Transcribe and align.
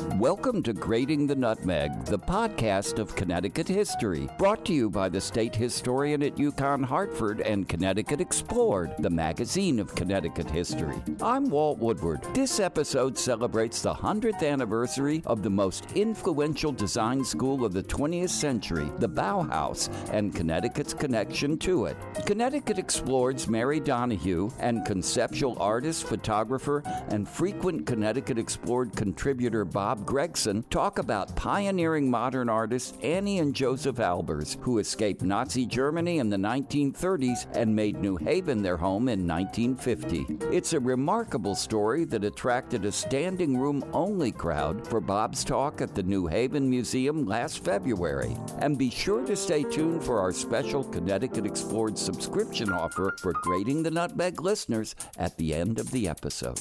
Welcome 0.00 0.62
to 0.62 0.72
Grating 0.72 1.26
the 1.26 1.34
Nutmeg, 1.34 2.06
the 2.06 2.18
podcast 2.18 2.98
of 2.98 3.14
Connecticut 3.14 3.68
history, 3.68 4.30
brought 4.38 4.64
to 4.64 4.72
you 4.72 4.88
by 4.88 5.10
the 5.10 5.20
state 5.20 5.54
historian 5.54 6.22
at 6.22 6.36
UConn 6.36 6.82
Hartford 6.84 7.42
and 7.42 7.68
Connecticut 7.68 8.18
Explored, 8.18 8.94
the 8.98 9.10
magazine 9.10 9.78
of 9.78 9.94
Connecticut 9.94 10.48
history. 10.48 10.96
I'm 11.20 11.50
Walt 11.50 11.78
Woodward. 11.78 12.22
This 12.32 12.60
episode 12.60 13.18
celebrates 13.18 13.82
the 13.82 13.92
100th 13.92 14.42
anniversary 14.42 15.22
of 15.26 15.42
the 15.42 15.50
most 15.50 15.86
influential 15.94 16.72
design 16.72 17.22
school 17.22 17.64
of 17.64 17.74
the 17.74 17.82
20th 17.82 18.30
century, 18.30 18.90
the 19.00 19.08
Bauhaus, 19.08 19.90
and 20.12 20.34
Connecticut's 20.34 20.94
connection 20.94 21.58
to 21.58 21.86
it. 21.86 21.96
Connecticut 22.24 22.78
Explored's 22.78 23.48
Mary 23.48 23.80
Donahue 23.80 24.50
and 24.60 24.86
conceptual 24.86 25.58
artist, 25.60 26.04
photographer, 26.04 26.82
and 27.08 27.28
frequent 27.28 27.86
Connecticut 27.86 28.38
Explored 28.38 28.96
contributor 28.96 29.64
Bob 29.66 29.89
Gregson 29.94 30.62
talk 30.70 30.98
about 30.98 31.34
pioneering 31.36 32.10
modern 32.10 32.48
artists 32.48 32.96
Annie 33.02 33.38
and 33.38 33.54
Joseph 33.54 33.96
Albers, 33.96 34.60
who 34.60 34.78
escaped 34.78 35.22
Nazi 35.22 35.66
Germany 35.66 36.18
in 36.18 36.30
the 36.30 36.36
1930s 36.36 37.46
and 37.54 37.74
made 37.74 37.96
New 37.96 38.16
Haven 38.16 38.62
their 38.62 38.76
home 38.76 39.08
in 39.08 39.26
1950. 39.26 40.38
It's 40.54 40.72
a 40.72 40.80
remarkable 40.80 41.54
story 41.54 42.04
that 42.06 42.24
attracted 42.24 42.84
a 42.84 42.92
standing 42.92 43.56
room 43.56 43.84
only 43.92 44.32
crowd 44.32 44.86
for 44.86 45.00
Bob's 45.00 45.44
talk 45.44 45.80
at 45.80 45.94
the 45.94 46.02
New 46.02 46.26
Haven 46.26 46.68
Museum 46.68 47.26
last 47.26 47.64
February. 47.64 48.36
And 48.58 48.78
be 48.78 48.90
sure 48.90 49.24
to 49.26 49.36
stay 49.36 49.62
tuned 49.62 50.02
for 50.02 50.20
our 50.20 50.32
special 50.32 50.84
Connecticut 50.84 51.46
Explored 51.46 51.98
subscription 51.98 52.72
offer 52.72 53.14
for 53.18 53.32
Grating 53.42 53.82
the 53.82 53.90
Nutmeg 53.90 54.40
listeners 54.40 54.94
at 55.18 55.36
the 55.36 55.54
end 55.54 55.78
of 55.78 55.90
the 55.90 56.08
episode. 56.08 56.60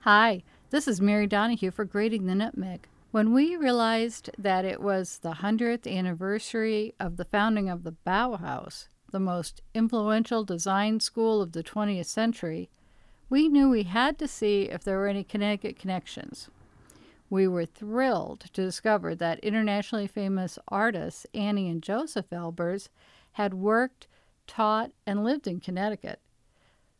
Hi. 0.00 0.42
This 0.74 0.88
is 0.88 1.00
Mary 1.00 1.28
Donahue 1.28 1.70
for 1.70 1.84
Grating 1.84 2.26
the 2.26 2.34
Nutmeg. 2.34 2.88
When 3.12 3.32
we 3.32 3.54
realized 3.54 4.30
that 4.36 4.64
it 4.64 4.82
was 4.82 5.20
the 5.20 5.34
100th 5.34 5.86
anniversary 5.86 6.96
of 6.98 7.16
the 7.16 7.24
founding 7.24 7.68
of 7.70 7.84
the 7.84 7.94
Bauhaus, 8.04 8.88
the 9.12 9.20
most 9.20 9.62
influential 9.72 10.42
design 10.42 10.98
school 10.98 11.40
of 11.40 11.52
the 11.52 11.62
20th 11.62 12.06
century, 12.06 12.70
we 13.30 13.48
knew 13.48 13.70
we 13.70 13.84
had 13.84 14.18
to 14.18 14.26
see 14.26 14.62
if 14.62 14.82
there 14.82 14.98
were 14.98 15.06
any 15.06 15.22
Connecticut 15.22 15.78
connections. 15.78 16.48
We 17.30 17.46
were 17.46 17.66
thrilled 17.66 18.40
to 18.40 18.50
discover 18.50 19.14
that 19.14 19.38
internationally 19.44 20.08
famous 20.08 20.58
artists 20.66 21.24
Annie 21.32 21.68
and 21.68 21.84
Joseph 21.84 22.30
Albers 22.30 22.88
had 23.34 23.54
worked, 23.54 24.08
taught, 24.48 24.90
and 25.06 25.22
lived 25.22 25.46
in 25.46 25.60
Connecticut. 25.60 26.18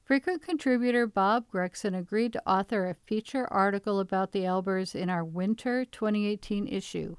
Frequent 0.05 0.43
contributor 0.43 1.07
Bob 1.07 1.49
Gregson 1.49 1.95
agreed 1.95 2.35
to 2.35 2.47
author 2.47 2.87
a 2.87 2.93
feature 2.93 3.51
article 3.51 4.01
about 4.01 4.33
the 4.33 4.41
Albers 4.41 4.95
in 4.95 5.09
our 5.09 5.25
winter 5.25 5.87
2018 5.87 6.69
issue. 6.69 7.17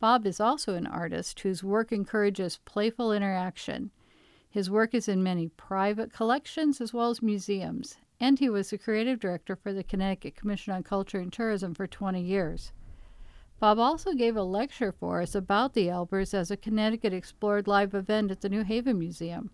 Bob 0.00 0.26
is 0.26 0.40
also 0.40 0.74
an 0.74 0.88
artist 0.88 1.38
whose 1.38 1.62
work 1.62 1.92
encourages 1.92 2.58
playful 2.64 3.12
interaction. 3.12 3.92
His 4.50 4.68
work 4.68 4.92
is 4.92 5.06
in 5.06 5.22
many 5.22 5.46
private 5.46 6.12
collections 6.12 6.80
as 6.80 6.92
well 6.92 7.10
as 7.10 7.22
museums, 7.22 7.96
and 8.18 8.40
he 8.40 8.48
was 8.48 8.70
the 8.70 8.78
creative 8.78 9.20
director 9.20 9.54
for 9.54 9.72
the 9.72 9.84
Connecticut 9.84 10.34
Commission 10.34 10.72
on 10.72 10.82
Culture 10.82 11.20
and 11.20 11.32
Tourism 11.32 11.74
for 11.74 11.86
20 11.86 12.20
years. 12.20 12.72
Bob 13.60 13.78
also 13.78 14.14
gave 14.14 14.34
a 14.34 14.42
lecture 14.42 14.90
for 14.90 15.22
us 15.22 15.36
about 15.36 15.74
the 15.74 15.86
Albers 15.86 16.34
as 16.34 16.50
a 16.50 16.56
Connecticut 16.56 17.12
Explored 17.12 17.68
live 17.68 17.94
event 17.94 18.32
at 18.32 18.40
the 18.40 18.48
New 18.48 18.64
Haven 18.64 18.98
Museum. 18.98 19.50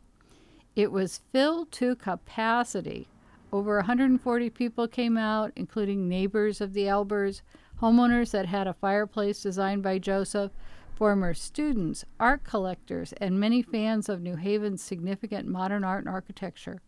It 0.77 0.93
was 0.93 1.21
filled 1.33 1.73
to 1.73 1.97
capacity. 1.97 3.09
Over 3.53 3.77
140 3.79 4.51
people 4.51 4.87
came 4.87 5.19
out, 5.19 5.51
including 5.57 6.09
neighbors 6.09 6.61
of 6.61 6.75
the 6.75 6.85
Albers, 6.85 7.43
homeowners 7.83 8.31
that 8.31 8.47
had 8.47 8.69
a 8.69 8.75
fireplace 8.75 9.43
designed 9.43 9.83
by 9.83 9.99
Joseph, 9.99 10.53
former 10.95 11.35
students, 11.35 12.05
art 12.21 12.45
collectors, 12.45 13.13
and 13.15 13.41
many 13.41 13.63
fans 13.63 14.09
of 14.09 14.23
New 14.23 14.37
Haven's 14.37 14.81
significant 14.81 15.49
modern 15.49 15.83
art 15.83 16.05
and 16.05 16.15
architecture. 16.15 16.81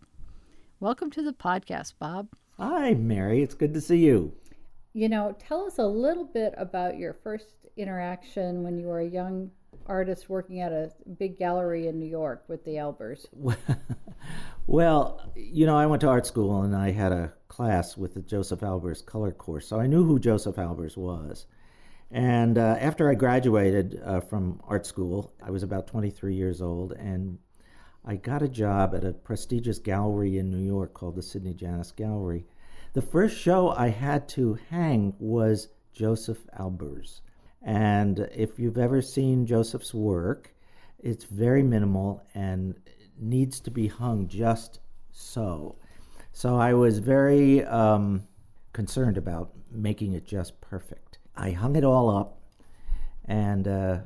Welcome 0.79 1.11
to 1.11 1.23
the 1.23 1.33
podcast, 1.33 1.95
Bob. 1.99 2.29
Hi, 2.59 2.95
Mary. 2.95 3.43
It's 3.43 3.55
good 3.55 3.75
to 3.75 3.81
see 3.81 3.99
you. 3.99 4.33
You 4.93 5.09
know, 5.09 5.35
tell 5.41 5.67
us 5.67 5.79
a 5.79 5.87
little 5.87 6.27
bit 6.27 6.55
about 6.57 6.99
your 6.99 7.15
first 7.15 7.67
interaction 7.77 8.63
when 8.63 8.79
you 8.79 8.87
were 8.87 9.01
a 9.01 9.09
young 9.09 9.51
artist 9.87 10.29
working 10.29 10.61
at 10.61 10.73
a 10.73 10.93
big 11.19 11.39
gallery 11.39 11.89
in 11.89 11.99
New 11.99 12.07
York 12.07 12.45
with 12.49 12.65
the 12.65 12.73
Albers? 12.73 13.27
well, 14.67 15.21
you 15.35 15.67
know, 15.67 15.77
I 15.77 15.87
went 15.87 16.01
to 16.03 16.09
art 16.09 16.27
school 16.27 16.63
and 16.63 16.75
I 16.75 16.91
had 16.91 17.13
a 17.13 17.33
class 17.49 17.97
with 17.97 18.15
the 18.15 18.23
Joseph 18.23 18.61
Albers 18.61 19.05
color 19.05 19.33
course, 19.33 19.67
so 19.69 19.79
I 19.79 19.87
knew 19.87 20.05
who 20.05 20.19
Joseph 20.19 20.57
Albers 20.57 20.97
was. 20.97 21.47
And 22.11 22.59
uh, 22.59 22.77
after 22.79 23.11
I 23.11 23.15
graduated 23.15 24.01
uh, 24.05 24.21
from 24.21 24.61
art 24.69 24.85
school, 24.85 25.33
I 25.43 25.51
was 25.51 25.63
about 25.63 25.87
23 25.87 26.35
years 26.35 26.61
old, 26.61 26.93
and 26.93 27.39
I 28.05 28.17
got 28.17 28.43
a 28.43 28.49
job 28.49 28.95
at 28.95 29.05
a 29.05 29.13
prestigious 29.13 29.79
gallery 29.79 30.37
in 30.37 30.51
New 30.51 30.65
York 30.65 30.93
called 30.93 31.15
the 31.15 31.23
Sidney 31.23 31.55
Janis 31.55 31.93
Gallery. 31.93 32.45
The 32.93 33.01
first 33.01 33.39
show 33.39 33.71
I 33.71 33.89
had 33.89 34.29
to 34.31 34.59
hang 34.69 35.15
was 35.19 35.69
Joseph 35.93 36.47
Albers. 36.59 37.21
And 37.65 38.29
if 38.35 38.59
you've 38.59 38.79
ever 38.79 39.01
seen 39.01 39.47
Joseph's 39.47 39.95
work, 39.95 40.53
it's 40.99 41.25
very 41.25 41.63
minimal 41.63 42.23
and 42.35 42.75
needs 43.19 43.61
to 43.61 43.71
be 43.71 43.87
hung 43.87 44.27
just 44.29 44.81
so. 45.13 45.77
So 46.33 46.57
I 46.57 46.75
was 46.75 46.99
very 46.99 47.65
um, 47.65 48.27
concerned 48.73 49.17
about 49.17 49.53
making 49.71 50.13
it 50.13 50.25
just 50.25 50.61
perfect. 50.61 51.19
I 51.37 51.51
hung 51.51 51.77
it 51.77 51.85
all 51.85 52.11
up, 52.11 52.41
and 53.27 53.69
uh, 53.69 53.99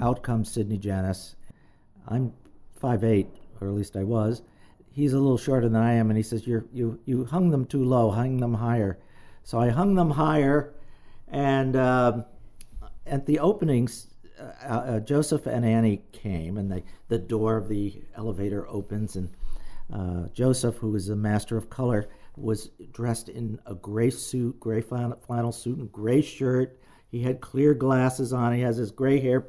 out 0.00 0.22
comes 0.22 0.50
Sidney 0.50 0.78
Janis. 0.78 1.36
I'm 2.08 2.32
5'8", 2.82 3.28
or 3.60 3.68
at 3.68 3.74
least 3.74 3.96
I 3.96 4.04
was. 4.04 4.42
He's 4.92 5.12
a 5.12 5.18
little 5.18 5.38
shorter 5.38 5.68
than 5.68 5.80
I 5.80 5.94
am, 5.94 6.10
and 6.10 6.16
he 6.16 6.22
says, 6.22 6.46
You're, 6.46 6.64
you, 6.72 6.98
you 7.04 7.24
hung 7.24 7.50
them 7.50 7.64
too 7.66 7.84
low, 7.84 8.10
hung 8.10 8.38
them 8.38 8.54
higher. 8.54 8.98
So 9.44 9.60
I 9.60 9.68
hung 9.68 9.94
them 9.94 10.10
higher, 10.10 10.74
and... 11.28 11.76
Uh, 11.76 12.22
at 13.10 13.26
the 13.26 13.40
openings, 13.40 14.06
uh, 14.38 14.66
uh, 14.66 15.00
Joseph 15.00 15.46
and 15.46 15.64
Annie 15.64 16.02
came, 16.12 16.56
and 16.56 16.70
they, 16.70 16.84
the 17.08 17.18
door 17.18 17.56
of 17.56 17.68
the 17.68 18.02
elevator 18.16 18.66
opens, 18.68 19.16
and 19.16 19.28
uh, 19.92 20.28
Joseph, 20.32 20.76
who 20.76 20.94
is 20.94 21.08
a 21.08 21.16
master 21.16 21.56
of 21.56 21.68
color, 21.68 22.08
was 22.36 22.70
dressed 22.92 23.28
in 23.28 23.58
a 23.66 23.74
gray 23.74 24.10
suit, 24.10 24.58
gray 24.60 24.80
flannel 24.80 25.52
suit, 25.52 25.78
and 25.78 25.92
gray 25.92 26.22
shirt. 26.22 26.78
He 27.10 27.22
had 27.22 27.40
clear 27.40 27.74
glasses 27.74 28.32
on. 28.32 28.54
He 28.54 28.60
has 28.60 28.76
his 28.76 28.92
gray 28.92 29.18
hair 29.18 29.44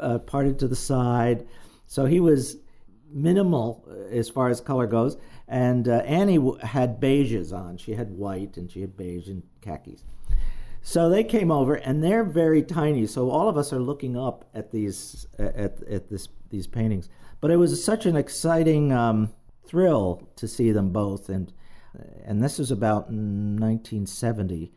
uh, 0.00 0.18
parted 0.20 0.58
to 0.60 0.68
the 0.68 0.74
side, 0.76 1.46
so 1.86 2.06
he 2.06 2.18
was 2.18 2.56
minimal 3.10 3.86
as 4.10 4.28
far 4.30 4.48
as 4.48 4.60
color 4.60 4.86
goes. 4.86 5.18
And 5.46 5.88
uh, 5.88 5.98
Annie 5.98 6.36
w- 6.36 6.58
had 6.58 7.00
beiges 7.00 7.52
on. 7.52 7.76
She 7.76 7.92
had 7.92 8.10
white, 8.10 8.56
and 8.56 8.70
she 8.70 8.80
had 8.80 8.96
beige 8.96 9.28
and 9.28 9.42
khakis. 9.60 10.02
So 10.88 11.10
they 11.10 11.22
came 11.22 11.50
over, 11.50 11.74
and 11.74 12.02
they're 12.02 12.24
very 12.24 12.62
tiny. 12.62 13.06
So 13.06 13.28
all 13.28 13.46
of 13.46 13.58
us 13.58 13.74
are 13.74 13.78
looking 13.78 14.16
up 14.16 14.48
at 14.54 14.70
these 14.70 15.26
at 15.38 15.82
at 15.82 16.08
this 16.08 16.28
these 16.48 16.66
paintings. 16.66 17.10
But 17.42 17.50
it 17.50 17.56
was 17.56 17.84
such 17.84 18.06
an 18.06 18.16
exciting 18.16 18.90
um, 18.90 19.34
thrill 19.66 20.30
to 20.36 20.48
see 20.48 20.72
them 20.72 20.88
both, 20.88 21.28
and 21.28 21.52
and 22.24 22.42
this 22.42 22.58
was 22.58 22.70
about 22.70 23.10
1970, 23.10 24.72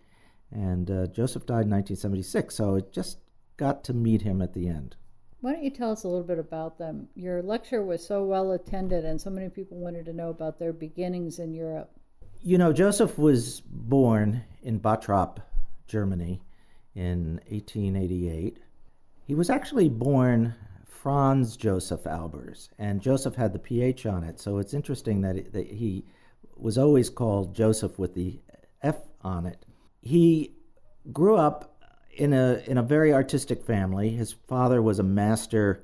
and 0.51 0.91
uh, 0.91 1.07
Joseph 1.07 1.45
died 1.45 1.63
in 1.63 1.71
1976. 1.71 2.55
So 2.55 2.75
it 2.75 2.91
just 2.91 3.19
got 3.55 3.85
to 3.85 3.93
meet 3.93 4.23
him 4.23 4.41
at 4.41 4.53
the 4.53 4.67
end. 4.67 4.97
Why 5.39 5.53
don't 5.53 5.63
you 5.63 5.69
tell 5.69 5.91
us 5.91 6.03
a 6.03 6.09
little 6.09 6.27
bit 6.27 6.39
about 6.39 6.77
them? 6.77 7.07
Your 7.15 7.41
lecture 7.41 7.85
was 7.85 8.05
so 8.05 8.25
well 8.25 8.51
attended, 8.51 9.05
and 9.05 9.21
so 9.21 9.29
many 9.29 9.47
people 9.47 9.77
wanted 9.77 10.03
to 10.07 10.13
know 10.13 10.27
about 10.27 10.59
their 10.59 10.73
beginnings 10.73 11.39
in 11.39 11.53
Europe. 11.53 11.89
You 12.41 12.57
know, 12.57 12.73
Joseph 12.73 13.17
was 13.17 13.61
born 13.61 14.43
in 14.61 14.81
Bottrop, 14.81 15.37
Germany 15.91 16.41
in 16.95 17.41
1888. 17.49 18.57
He 19.27 19.35
was 19.35 19.49
actually 19.49 19.89
born 19.89 20.55
Franz 20.87 21.57
Joseph 21.57 22.03
Albers, 22.03 22.69
and 22.79 23.01
Joseph 23.01 23.35
had 23.35 23.53
the 23.53 23.59
PH 23.59 24.05
on 24.05 24.23
it, 24.23 24.39
so 24.39 24.57
it's 24.57 24.73
interesting 24.73 25.21
that, 25.21 25.35
it, 25.35 25.53
that 25.53 25.67
he 25.67 26.05
was 26.55 26.77
always 26.77 27.09
called 27.09 27.55
Joseph 27.55 27.99
with 27.99 28.13
the 28.13 28.39
F 28.81 28.97
on 29.21 29.45
it. 29.45 29.65
He 30.01 30.55
grew 31.11 31.35
up 31.35 31.75
in 32.11 32.33
a 32.33 32.61
in 32.67 32.77
a 32.77 32.83
very 32.83 33.13
artistic 33.13 33.63
family. 33.65 34.09
His 34.09 34.33
father 34.47 34.81
was 34.81 34.99
a 34.99 35.03
master 35.03 35.83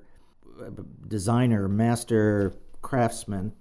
designer, 1.07 1.67
master 1.67 2.53
craftsman, 2.81 3.53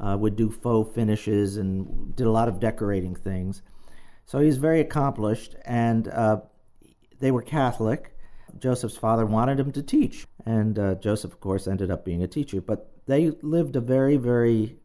uh, 0.00 0.16
would 0.18 0.36
do 0.36 0.50
faux 0.50 0.94
finishes 0.94 1.56
and 1.56 2.14
did 2.16 2.26
a 2.26 2.30
lot 2.30 2.48
of 2.48 2.60
decorating 2.60 3.14
things. 3.14 3.62
So 4.28 4.40
he's 4.40 4.58
very 4.58 4.80
accomplished, 4.80 5.56
and 5.64 6.06
uh, 6.06 6.42
they 7.18 7.30
were 7.30 7.40
Catholic. 7.40 8.14
Joseph's 8.58 8.98
father 8.98 9.24
wanted 9.24 9.58
him 9.58 9.72
to 9.72 9.82
teach, 9.82 10.26
and 10.44 10.78
uh, 10.78 10.96
Joseph, 10.96 11.32
of 11.32 11.40
course, 11.40 11.66
ended 11.66 11.90
up 11.90 12.04
being 12.04 12.22
a 12.22 12.28
teacher. 12.28 12.60
But 12.60 12.90
they 13.06 13.30
lived 13.40 13.74
a 13.74 13.80
very, 13.80 14.18
very 14.18 14.76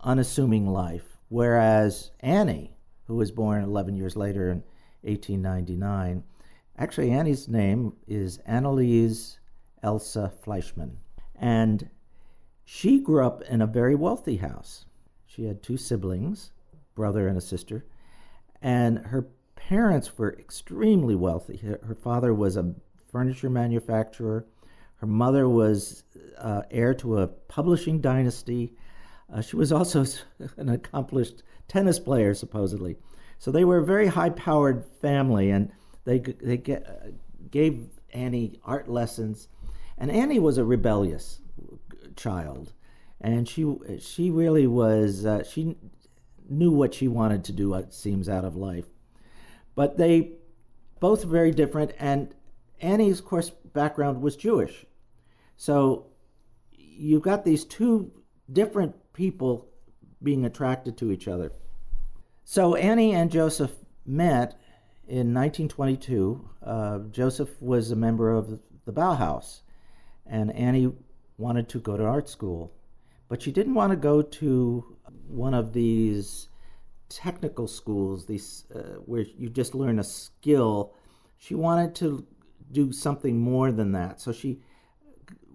unassuming 0.00 0.66
life. 0.66 1.04
Whereas 1.28 2.10
Annie, 2.18 2.74
who 3.06 3.14
was 3.14 3.30
born 3.30 3.62
11 3.62 3.96
years 3.96 4.16
later 4.16 4.50
in 4.50 4.64
1899. 5.02 6.24
Actually, 6.76 7.12
Annie's 7.12 7.46
name 7.46 7.92
is 8.08 8.38
Anneliese 8.48 9.38
Elsa 9.84 10.32
Fleischmann. 10.42 10.98
And 11.36 11.90
she 12.64 12.98
grew 12.98 13.24
up 13.24 13.42
in 13.42 13.62
a 13.62 13.68
very 13.68 13.94
wealthy 13.94 14.38
house. 14.38 14.84
She 15.26 15.44
had 15.44 15.62
two 15.62 15.76
siblings, 15.76 16.50
brother 16.96 17.28
and 17.28 17.38
a 17.38 17.40
sister, 17.40 17.84
and 18.62 18.98
her 18.98 19.26
parents 19.56 20.18
were 20.18 20.36
extremely 20.38 21.14
wealthy. 21.14 21.58
Her, 21.58 21.80
her 21.86 21.94
father 21.94 22.34
was 22.34 22.56
a 22.56 22.74
furniture 23.10 23.50
manufacturer. 23.50 24.46
Her 24.96 25.06
mother 25.06 25.48
was 25.48 26.04
uh, 26.38 26.62
heir 26.70 26.94
to 26.94 27.18
a 27.18 27.26
publishing 27.26 28.00
dynasty. 28.00 28.72
Uh, 29.32 29.40
she 29.40 29.56
was 29.56 29.72
also 29.72 30.04
an 30.56 30.68
accomplished 30.68 31.42
tennis 31.68 31.98
player, 31.98 32.34
supposedly. 32.34 32.96
So 33.38 33.50
they 33.50 33.64
were 33.64 33.78
a 33.78 33.84
very 33.84 34.08
high 34.08 34.30
powered 34.30 34.84
family, 35.00 35.50
and 35.50 35.70
they, 36.04 36.18
they 36.18 36.58
get, 36.58 36.86
uh, 36.86 37.10
gave 37.50 37.86
Annie 38.12 38.60
art 38.64 38.88
lessons. 38.88 39.48
And 39.96 40.10
Annie 40.10 40.38
was 40.38 40.58
a 40.58 40.64
rebellious 40.64 41.40
child. 42.16 42.72
And 43.20 43.48
she, 43.48 43.76
she 44.00 44.30
really 44.30 44.66
was, 44.66 45.26
uh, 45.26 45.44
she 45.44 45.76
knew 46.50 46.70
what 46.70 46.94
she 46.94 47.08
wanted 47.08 47.44
to 47.44 47.52
do, 47.52 47.72
it 47.74 47.94
seems, 47.94 48.28
out 48.28 48.44
of 48.44 48.56
life. 48.56 48.86
But 49.74 49.96
they 49.96 50.32
both 50.98 51.24
very 51.24 51.52
different, 51.52 51.92
and 51.98 52.34
Annie's, 52.80 53.20
of 53.20 53.24
course, 53.24 53.50
background 53.50 54.20
was 54.20 54.36
Jewish. 54.36 54.84
So 55.56 56.06
you've 56.72 57.22
got 57.22 57.44
these 57.44 57.64
two 57.64 58.12
different 58.52 58.94
people 59.12 59.68
being 60.22 60.44
attracted 60.44 60.98
to 60.98 61.12
each 61.12 61.28
other. 61.28 61.52
So 62.44 62.74
Annie 62.74 63.14
and 63.14 63.30
Joseph 63.30 63.72
met 64.04 64.58
in 65.06 65.32
1922. 65.32 66.48
Uh, 66.62 66.98
Joseph 67.10 67.50
was 67.60 67.90
a 67.90 67.96
member 67.96 68.32
of 68.32 68.60
the 68.84 68.92
Bauhaus, 68.92 69.60
and 70.26 70.52
Annie 70.52 70.92
wanted 71.38 71.68
to 71.70 71.78
go 71.78 71.96
to 71.96 72.04
art 72.04 72.28
school, 72.28 72.72
but 73.30 73.40
she 73.40 73.52
didn't 73.52 73.74
want 73.74 73.92
to 73.92 73.96
go 73.96 74.20
to 74.20 74.96
one 75.28 75.54
of 75.54 75.72
these 75.72 76.48
technical 77.08 77.68
schools, 77.68 78.26
these 78.26 78.64
uh, 78.74 78.98
where 79.06 79.24
you 79.38 79.48
just 79.48 79.74
learn 79.74 80.00
a 80.00 80.04
skill. 80.04 80.92
She 81.38 81.54
wanted 81.54 81.94
to 81.96 82.26
do 82.72 82.92
something 82.92 83.38
more 83.38 83.70
than 83.70 83.92
that, 83.92 84.20
so 84.20 84.32
she 84.32 84.60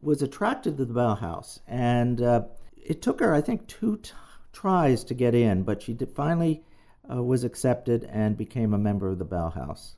was 0.01 0.21
attracted 0.21 0.77
to 0.77 0.85
the 0.85 0.93
Bauhaus, 0.93 1.59
and 1.67 2.21
uh, 2.21 2.43
it 2.81 3.01
took 3.01 3.19
her, 3.19 3.33
I 3.33 3.41
think, 3.41 3.67
two 3.67 3.97
t- 3.97 4.11
tries 4.53 5.03
to 5.03 5.13
get 5.13 5.35
in, 5.35 5.63
but 5.63 5.81
she 5.81 5.93
did, 5.93 6.15
finally 6.15 6.63
uh, 7.11 7.21
was 7.21 7.43
accepted 7.43 8.05
and 8.05 8.37
became 8.37 8.73
a 8.73 8.77
member 8.77 9.09
of 9.09 9.19
the 9.19 9.25
Bauhaus. 9.25 9.95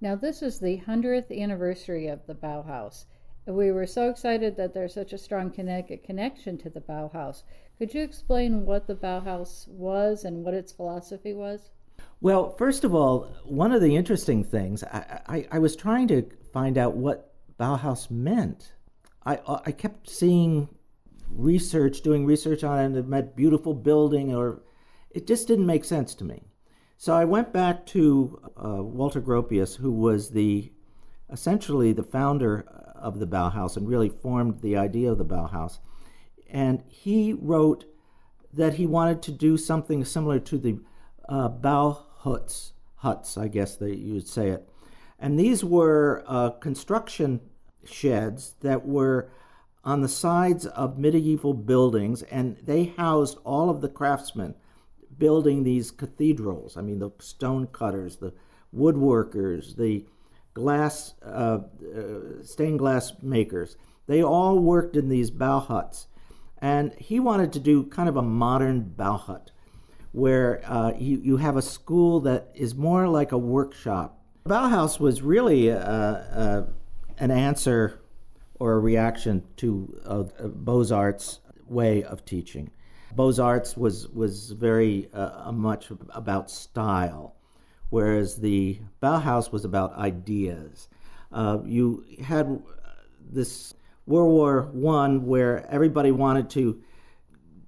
Now, 0.00 0.16
this 0.16 0.42
is 0.42 0.58
the 0.58 0.80
100th 0.80 1.30
anniversary 1.40 2.08
of 2.08 2.26
the 2.26 2.34
Bauhaus. 2.34 3.04
We 3.46 3.72
were 3.72 3.86
so 3.86 4.08
excited 4.08 4.56
that 4.56 4.72
there's 4.72 4.94
such 4.94 5.12
a 5.12 5.18
strong 5.18 5.50
Connecticut 5.50 6.02
connection 6.02 6.56
to 6.58 6.70
the 6.70 6.80
Bauhaus. 6.80 7.42
Could 7.78 7.92
you 7.92 8.02
explain 8.02 8.64
what 8.64 8.86
the 8.86 8.94
Bauhaus 8.94 9.68
was 9.68 10.24
and 10.24 10.44
what 10.44 10.54
its 10.54 10.72
philosophy 10.72 11.34
was? 11.34 11.70
Well, 12.20 12.56
first 12.56 12.84
of 12.84 12.94
all, 12.94 13.34
one 13.44 13.72
of 13.72 13.82
the 13.82 13.96
interesting 13.96 14.44
things, 14.44 14.82
I, 14.84 15.20
I, 15.26 15.48
I 15.52 15.58
was 15.58 15.76
trying 15.76 16.08
to 16.08 16.26
find 16.52 16.78
out 16.78 16.96
what 16.96 17.34
Bauhaus 17.60 18.10
meant. 18.10 18.72
I, 19.26 19.38
I 19.66 19.72
kept 19.72 20.08
seeing 20.08 20.68
research, 21.30 22.00
doing 22.00 22.24
research 22.24 22.64
on 22.64 22.78
it, 22.78 22.84
and 22.86 22.96
it 22.96 23.06
meant 23.06 23.36
beautiful 23.36 23.74
building, 23.74 24.34
or 24.34 24.62
it 25.10 25.26
just 25.26 25.48
didn't 25.48 25.66
make 25.66 25.84
sense 25.84 26.14
to 26.14 26.24
me. 26.24 26.44
So 26.96 27.14
I 27.14 27.24
went 27.24 27.52
back 27.52 27.84
to 27.86 28.40
uh, 28.56 28.82
Walter 28.82 29.20
Gropius, 29.20 29.76
who 29.76 29.92
was 29.92 30.30
the 30.30 30.72
essentially 31.30 31.92
the 31.92 32.02
founder 32.02 32.66
of 33.04 33.18
the 33.20 33.26
Bauhaus 33.26 33.76
and 33.76 33.86
really 33.86 34.08
formed 34.08 34.62
the 34.62 34.76
idea 34.76 35.12
of 35.12 35.18
the 35.18 35.24
Bauhaus. 35.24 35.78
And 36.50 36.82
he 36.88 37.34
wrote 37.34 37.84
that 38.52 38.74
he 38.74 38.86
wanted 38.86 39.22
to 39.22 39.32
do 39.32 39.56
something 39.56 40.04
similar 40.04 40.38
to 40.40 40.58
the 40.58 40.80
uh, 41.28 41.48
Bauhuts, 41.50 42.72
huts, 42.96 43.36
I 43.36 43.48
guess 43.48 43.76
that 43.76 43.98
you'd 43.98 44.28
say 44.28 44.48
it. 44.48 44.68
And 45.18 45.38
these 45.38 45.64
were 45.64 46.24
uh, 46.26 46.50
construction 46.50 47.40
sheds 47.84 48.54
that 48.60 48.86
were 48.86 49.30
on 49.84 50.00
the 50.00 50.08
sides 50.08 50.64
of 50.66 50.98
medieval 50.98 51.52
buildings, 51.52 52.22
and 52.22 52.56
they 52.62 52.84
housed 52.96 53.38
all 53.44 53.68
of 53.68 53.82
the 53.82 53.88
craftsmen 53.88 54.54
building 55.18 55.62
these 55.62 55.90
cathedrals. 55.90 56.76
I 56.76 56.80
mean, 56.80 56.98
the 56.98 57.10
stone 57.18 57.66
cutters, 57.66 58.16
the 58.16 58.32
woodworkers, 58.74 59.76
the 59.76 60.06
glass, 60.54 61.14
uh, 61.24 61.58
uh, 61.96 62.42
stained 62.42 62.78
glass 62.78 63.12
makers. 63.22 63.76
They 64.06 64.22
all 64.22 64.58
worked 64.58 64.96
in 64.96 65.08
these 65.08 65.30
Bauhuts. 65.30 66.06
And 66.58 66.94
he 66.94 67.20
wanted 67.20 67.52
to 67.52 67.60
do 67.60 67.84
kind 67.84 68.08
of 68.08 68.16
a 68.16 68.22
modern 68.22 68.94
Bauhut, 68.96 69.48
where 70.12 70.62
uh, 70.64 70.92
you, 70.96 71.20
you 71.22 71.36
have 71.36 71.56
a 71.56 71.62
school 71.62 72.20
that 72.20 72.50
is 72.54 72.74
more 72.74 73.08
like 73.08 73.32
a 73.32 73.38
workshop. 73.38 74.18
Bauhaus 74.46 75.00
was 75.00 75.20
really 75.22 75.70
uh, 75.70 75.76
uh, 75.76 76.66
an 77.18 77.30
answer 77.30 78.00
or 78.60 78.74
a 78.74 78.78
reaction 78.78 79.42
to 79.56 80.00
uh, 80.06 80.22
Beaux 80.48 80.94
Arts 80.94 81.40
way 81.66 82.02
of 82.02 82.24
teaching. 82.24 82.70
Beaux 83.14 83.40
Arts 83.40 83.76
was 83.76 84.08
was 84.08 84.50
very 84.50 85.08
uh, 85.12 85.52
much 85.52 85.90
about 86.10 86.50
style, 86.50 87.36
whereas 87.90 88.36
the 88.36 88.78
Bauhaus 89.02 89.52
was 89.52 89.64
about 89.64 89.96
ideas. 89.96 90.88
Uh, 91.32 91.58
you 91.64 92.04
had 92.22 92.62
this 93.20 93.74
World 94.06 94.30
War 94.30 94.70
One 94.72 95.26
where 95.26 95.66
everybody 95.70 96.10
wanted 96.10 96.50
to 96.50 96.82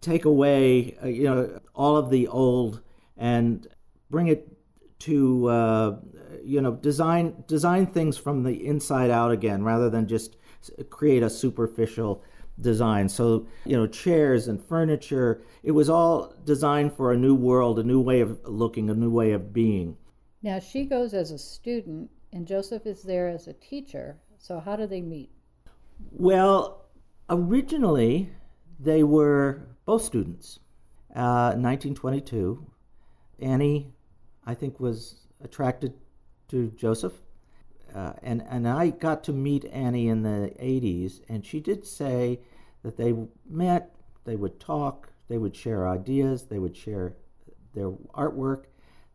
take 0.00 0.24
away, 0.24 0.96
uh, 1.02 1.08
you 1.08 1.24
know, 1.24 1.60
all 1.74 1.96
of 1.96 2.10
the 2.10 2.28
old 2.28 2.80
and 3.16 3.66
bring 4.10 4.28
it 4.28 4.46
to, 5.00 5.48
uh, 5.48 5.96
you 6.44 6.60
know, 6.60 6.72
design 6.72 7.44
design 7.46 7.86
things 7.86 8.16
from 8.16 8.42
the 8.42 8.66
inside 8.66 9.10
out 9.10 9.30
again, 9.30 9.64
rather 9.64 9.90
than 9.90 10.06
just 10.06 10.36
create 10.90 11.22
a 11.22 11.30
superficial 11.30 12.22
design. 12.60 13.08
So, 13.08 13.46
you 13.64 13.76
know, 13.76 13.86
chairs 13.86 14.48
and 14.48 14.62
furniture, 14.64 15.42
it 15.62 15.72
was 15.72 15.90
all 15.90 16.34
designed 16.44 16.94
for 16.94 17.12
a 17.12 17.16
new 17.16 17.34
world, 17.34 17.78
a 17.78 17.82
new 17.82 18.00
way 18.00 18.20
of 18.20 18.38
looking, 18.44 18.90
a 18.90 18.94
new 18.94 19.10
way 19.10 19.32
of 19.32 19.52
being. 19.52 19.96
Now, 20.46 20.60
she 20.60 20.84
goes 20.84 21.12
as 21.12 21.32
a 21.32 21.38
student, 21.38 22.08
and 22.32 22.46
Joseph 22.46 22.86
is 22.86 23.02
there 23.02 23.28
as 23.28 23.48
a 23.48 23.52
teacher. 23.52 24.16
So, 24.38 24.60
how 24.60 24.76
do 24.76 24.86
they 24.86 25.00
meet? 25.00 25.28
Well, 26.12 26.84
originally, 27.28 28.30
they 28.78 29.02
were 29.02 29.66
both 29.86 30.02
students. 30.02 30.60
Uh, 31.14 31.58
1922, 31.58 32.64
Annie, 33.40 33.92
I 34.46 34.54
think, 34.54 34.78
was 34.78 35.26
attracted 35.42 35.94
to 36.50 36.70
Joseph 36.70 37.14
uh, 37.96 38.12
and 38.22 38.44
and 38.48 38.68
I 38.68 38.90
got 38.90 39.24
to 39.24 39.32
meet 39.32 39.64
Annie 39.64 40.08
in 40.08 40.22
the 40.22 40.52
'80s, 40.60 41.22
and 41.28 41.44
she 41.44 41.60
did 41.60 41.84
say 41.84 42.40
that 42.82 42.96
they 42.96 43.14
met, 43.48 43.94
they 44.24 44.36
would 44.36 44.60
talk, 44.60 45.10
they 45.28 45.38
would 45.38 45.56
share 45.56 45.88
ideas, 45.88 46.44
they 46.44 46.58
would 46.58 46.76
share 46.76 47.14
their 47.74 47.90
artwork. 48.14 48.64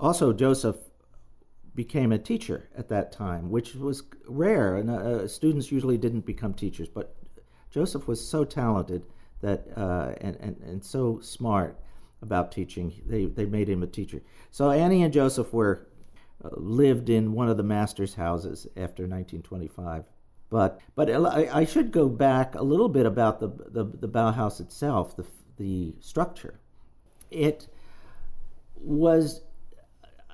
Also, 0.00 0.32
Joseph 0.32 0.76
became 1.74 2.12
a 2.12 2.18
teacher 2.18 2.68
at 2.76 2.88
that 2.88 3.12
time, 3.12 3.50
which 3.50 3.74
was 3.74 4.02
rare, 4.26 4.76
and 4.76 4.90
uh, 4.90 5.26
students 5.28 5.72
usually 5.72 5.96
didn't 5.96 6.26
become 6.26 6.52
teachers. 6.54 6.88
But 6.88 7.14
Joseph 7.70 8.08
was 8.08 8.26
so 8.26 8.44
talented 8.44 9.04
that 9.40 9.66
uh, 9.76 10.14
and, 10.20 10.36
and 10.36 10.56
and 10.62 10.84
so 10.84 11.18
smart 11.20 11.78
about 12.20 12.52
teaching, 12.52 12.92
they 13.06 13.26
they 13.26 13.46
made 13.46 13.68
him 13.68 13.82
a 13.82 13.86
teacher. 13.86 14.22
So 14.50 14.70
Annie 14.70 15.02
and 15.02 15.12
Joseph 15.12 15.52
were 15.52 15.86
uh, 15.86 15.90
lived 16.50 17.08
in 17.08 17.32
one 17.32 17.48
of 17.48 17.56
the 17.56 17.62
master's 17.62 18.14
houses 18.14 18.66
after 18.76 19.04
1925. 19.04 20.08
But 20.50 20.80
but 20.94 21.10
I, 21.10 21.48
I, 21.60 21.64
should 21.64 21.92
go 21.92 22.08
back 22.08 22.54
a 22.54 22.62
little 22.62 22.88
bit 22.88 23.06
about 23.06 23.40
the 23.40 23.48
the, 23.48 23.84
the 23.84 24.08
Bauhaus 24.08 24.60
itself, 24.60 25.16
the 25.16 25.24
the 25.56 25.94
structure. 26.00 26.60
It 27.30 27.68
was 28.76 29.42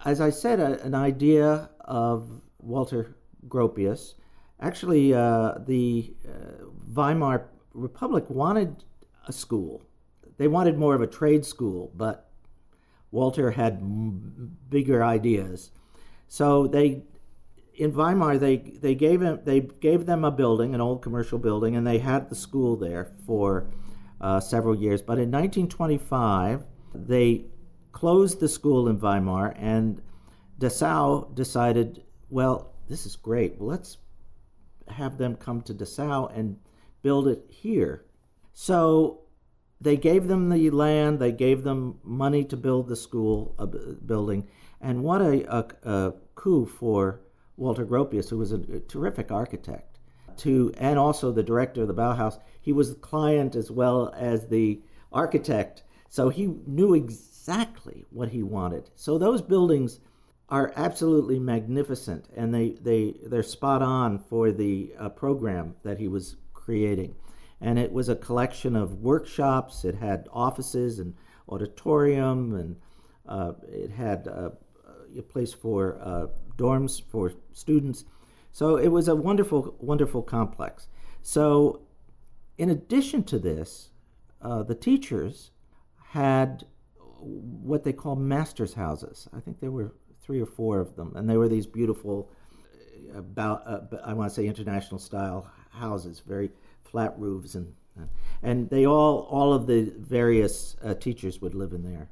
as 0.04 0.20
I 0.20 0.30
said, 0.30 0.60
a, 0.60 0.82
an 0.82 0.94
idea 0.94 1.70
of 1.80 2.40
Walter 2.58 3.16
Gropius. 3.48 4.14
Actually, 4.60 5.14
uh, 5.14 5.54
the 5.66 6.12
uh, 6.28 6.66
Weimar 6.92 7.48
Republic 7.74 8.28
wanted 8.28 8.84
a 9.26 9.32
school. 9.32 9.82
They 10.36 10.48
wanted 10.48 10.78
more 10.78 10.94
of 10.94 11.00
a 11.00 11.06
trade 11.06 11.44
school, 11.44 11.92
but 11.94 12.28
Walter 13.10 13.52
had 13.52 13.74
m- 13.74 14.56
bigger 14.68 15.02
ideas. 15.04 15.70
So 16.28 16.66
they, 16.66 17.02
in 17.74 17.92
Weimar, 17.92 18.38
they 18.38 18.56
they 18.56 18.94
gave 18.94 19.22
him 19.22 19.40
they 19.44 19.60
gave 19.60 20.06
them 20.06 20.24
a 20.24 20.30
building, 20.30 20.74
an 20.74 20.80
old 20.80 21.02
commercial 21.02 21.38
building, 21.38 21.76
and 21.76 21.86
they 21.86 21.98
had 21.98 22.28
the 22.28 22.34
school 22.34 22.76
there 22.76 23.12
for 23.26 23.70
uh, 24.20 24.40
several 24.40 24.76
years. 24.76 25.00
But 25.00 25.18
in 25.18 25.30
1925, 25.30 26.64
they 26.94 27.46
closed 27.92 28.40
the 28.40 28.48
school 28.48 28.88
in 28.88 28.98
Weimar, 28.98 29.54
and 29.56 30.02
Dessau 30.58 31.34
decided, 31.34 32.02
well, 32.28 32.74
this 32.88 33.06
is 33.06 33.16
great. 33.16 33.58
Well, 33.58 33.68
let's 33.68 33.98
have 34.88 35.18
them 35.18 35.36
come 35.36 35.62
to 35.62 35.74
Dessau 35.74 36.26
and 36.34 36.58
build 37.02 37.28
it 37.28 37.44
here. 37.48 38.04
So 38.52 39.20
they 39.80 39.96
gave 39.96 40.26
them 40.26 40.48
the 40.48 40.70
land, 40.70 41.20
they 41.20 41.32
gave 41.32 41.62
them 41.62 42.00
money 42.02 42.44
to 42.44 42.56
build 42.56 42.88
the 42.88 42.96
school 42.96 43.54
uh, 43.58 43.66
building, 43.66 44.48
and 44.80 45.02
what 45.02 45.20
a, 45.20 45.44
a, 45.54 45.66
a 45.90 46.14
coup 46.34 46.66
for 46.66 47.20
Walter 47.56 47.84
Gropius, 47.84 48.30
who 48.30 48.38
was 48.38 48.52
a, 48.52 48.60
a 48.72 48.80
terrific 48.80 49.30
architect, 49.30 49.98
to 50.38 50.72
and 50.78 50.98
also 50.98 51.32
the 51.32 51.42
director 51.42 51.82
of 51.82 51.88
the 51.88 51.94
Bauhaus. 51.94 52.38
He 52.60 52.72
was 52.72 52.90
the 52.90 53.00
client 53.00 53.56
as 53.56 53.70
well 53.70 54.12
as 54.16 54.46
the 54.46 54.80
architect, 55.12 55.82
so 56.08 56.28
he 56.28 56.54
knew 56.66 56.94
exactly 56.94 58.04
what 58.10 58.28
he 58.28 58.42
wanted. 58.42 58.90
So 58.94 59.18
those 59.18 59.42
buildings 59.42 60.00
are 60.48 60.72
absolutely 60.76 61.38
magnificent, 61.38 62.28
and 62.36 62.54
they 62.54 62.70
they 62.80 63.14
they're 63.26 63.42
spot 63.42 63.82
on 63.82 64.18
for 64.18 64.52
the 64.52 64.92
uh, 64.98 65.08
program 65.08 65.74
that 65.82 65.98
he 65.98 66.08
was 66.08 66.36
creating. 66.54 67.14
And 67.60 67.78
it 67.78 67.92
was 67.92 68.08
a 68.08 68.14
collection 68.14 68.76
of 68.76 69.00
workshops. 69.00 69.84
It 69.84 69.96
had 69.96 70.28
offices 70.32 71.00
and 71.00 71.14
auditorium, 71.48 72.54
and 72.54 72.76
uh, 73.26 73.52
it 73.68 73.90
had 73.90 74.28
uh, 74.28 74.50
a 75.16 75.22
place 75.22 75.52
for 75.52 75.98
uh, 76.02 76.26
dorms 76.56 77.02
for 77.10 77.32
students. 77.52 78.04
So 78.52 78.76
it 78.76 78.88
was 78.88 79.08
a 79.08 79.14
wonderful, 79.14 79.76
wonderful 79.78 80.22
complex. 80.22 80.88
So, 81.22 81.82
in 82.56 82.70
addition 82.70 83.22
to 83.24 83.38
this, 83.38 83.90
uh, 84.42 84.62
the 84.62 84.74
teachers 84.74 85.50
had 86.10 86.64
what 87.20 87.84
they 87.84 87.92
call 87.92 88.16
master's 88.16 88.74
houses. 88.74 89.28
I 89.36 89.40
think 89.40 89.60
there 89.60 89.70
were 89.70 89.92
three 90.22 90.40
or 90.40 90.46
four 90.46 90.80
of 90.80 90.96
them, 90.96 91.12
and 91.16 91.28
they 91.28 91.36
were 91.36 91.48
these 91.48 91.66
beautiful, 91.66 92.30
uh, 93.14 93.18
about 93.18 93.62
uh, 93.66 93.80
I 94.04 94.12
want 94.14 94.30
to 94.30 94.34
say 94.34 94.46
international 94.46 94.98
style 94.98 95.50
houses, 95.70 96.20
very 96.20 96.50
flat 96.82 97.14
roofs, 97.18 97.54
and 97.54 97.74
and 98.42 98.70
they 98.70 98.86
all 98.86 99.26
all 99.30 99.52
of 99.52 99.66
the 99.66 99.92
various 99.98 100.76
uh, 100.84 100.94
teachers 100.94 101.40
would 101.40 101.54
live 101.54 101.72
in 101.72 101.82
there. 101.82 102.08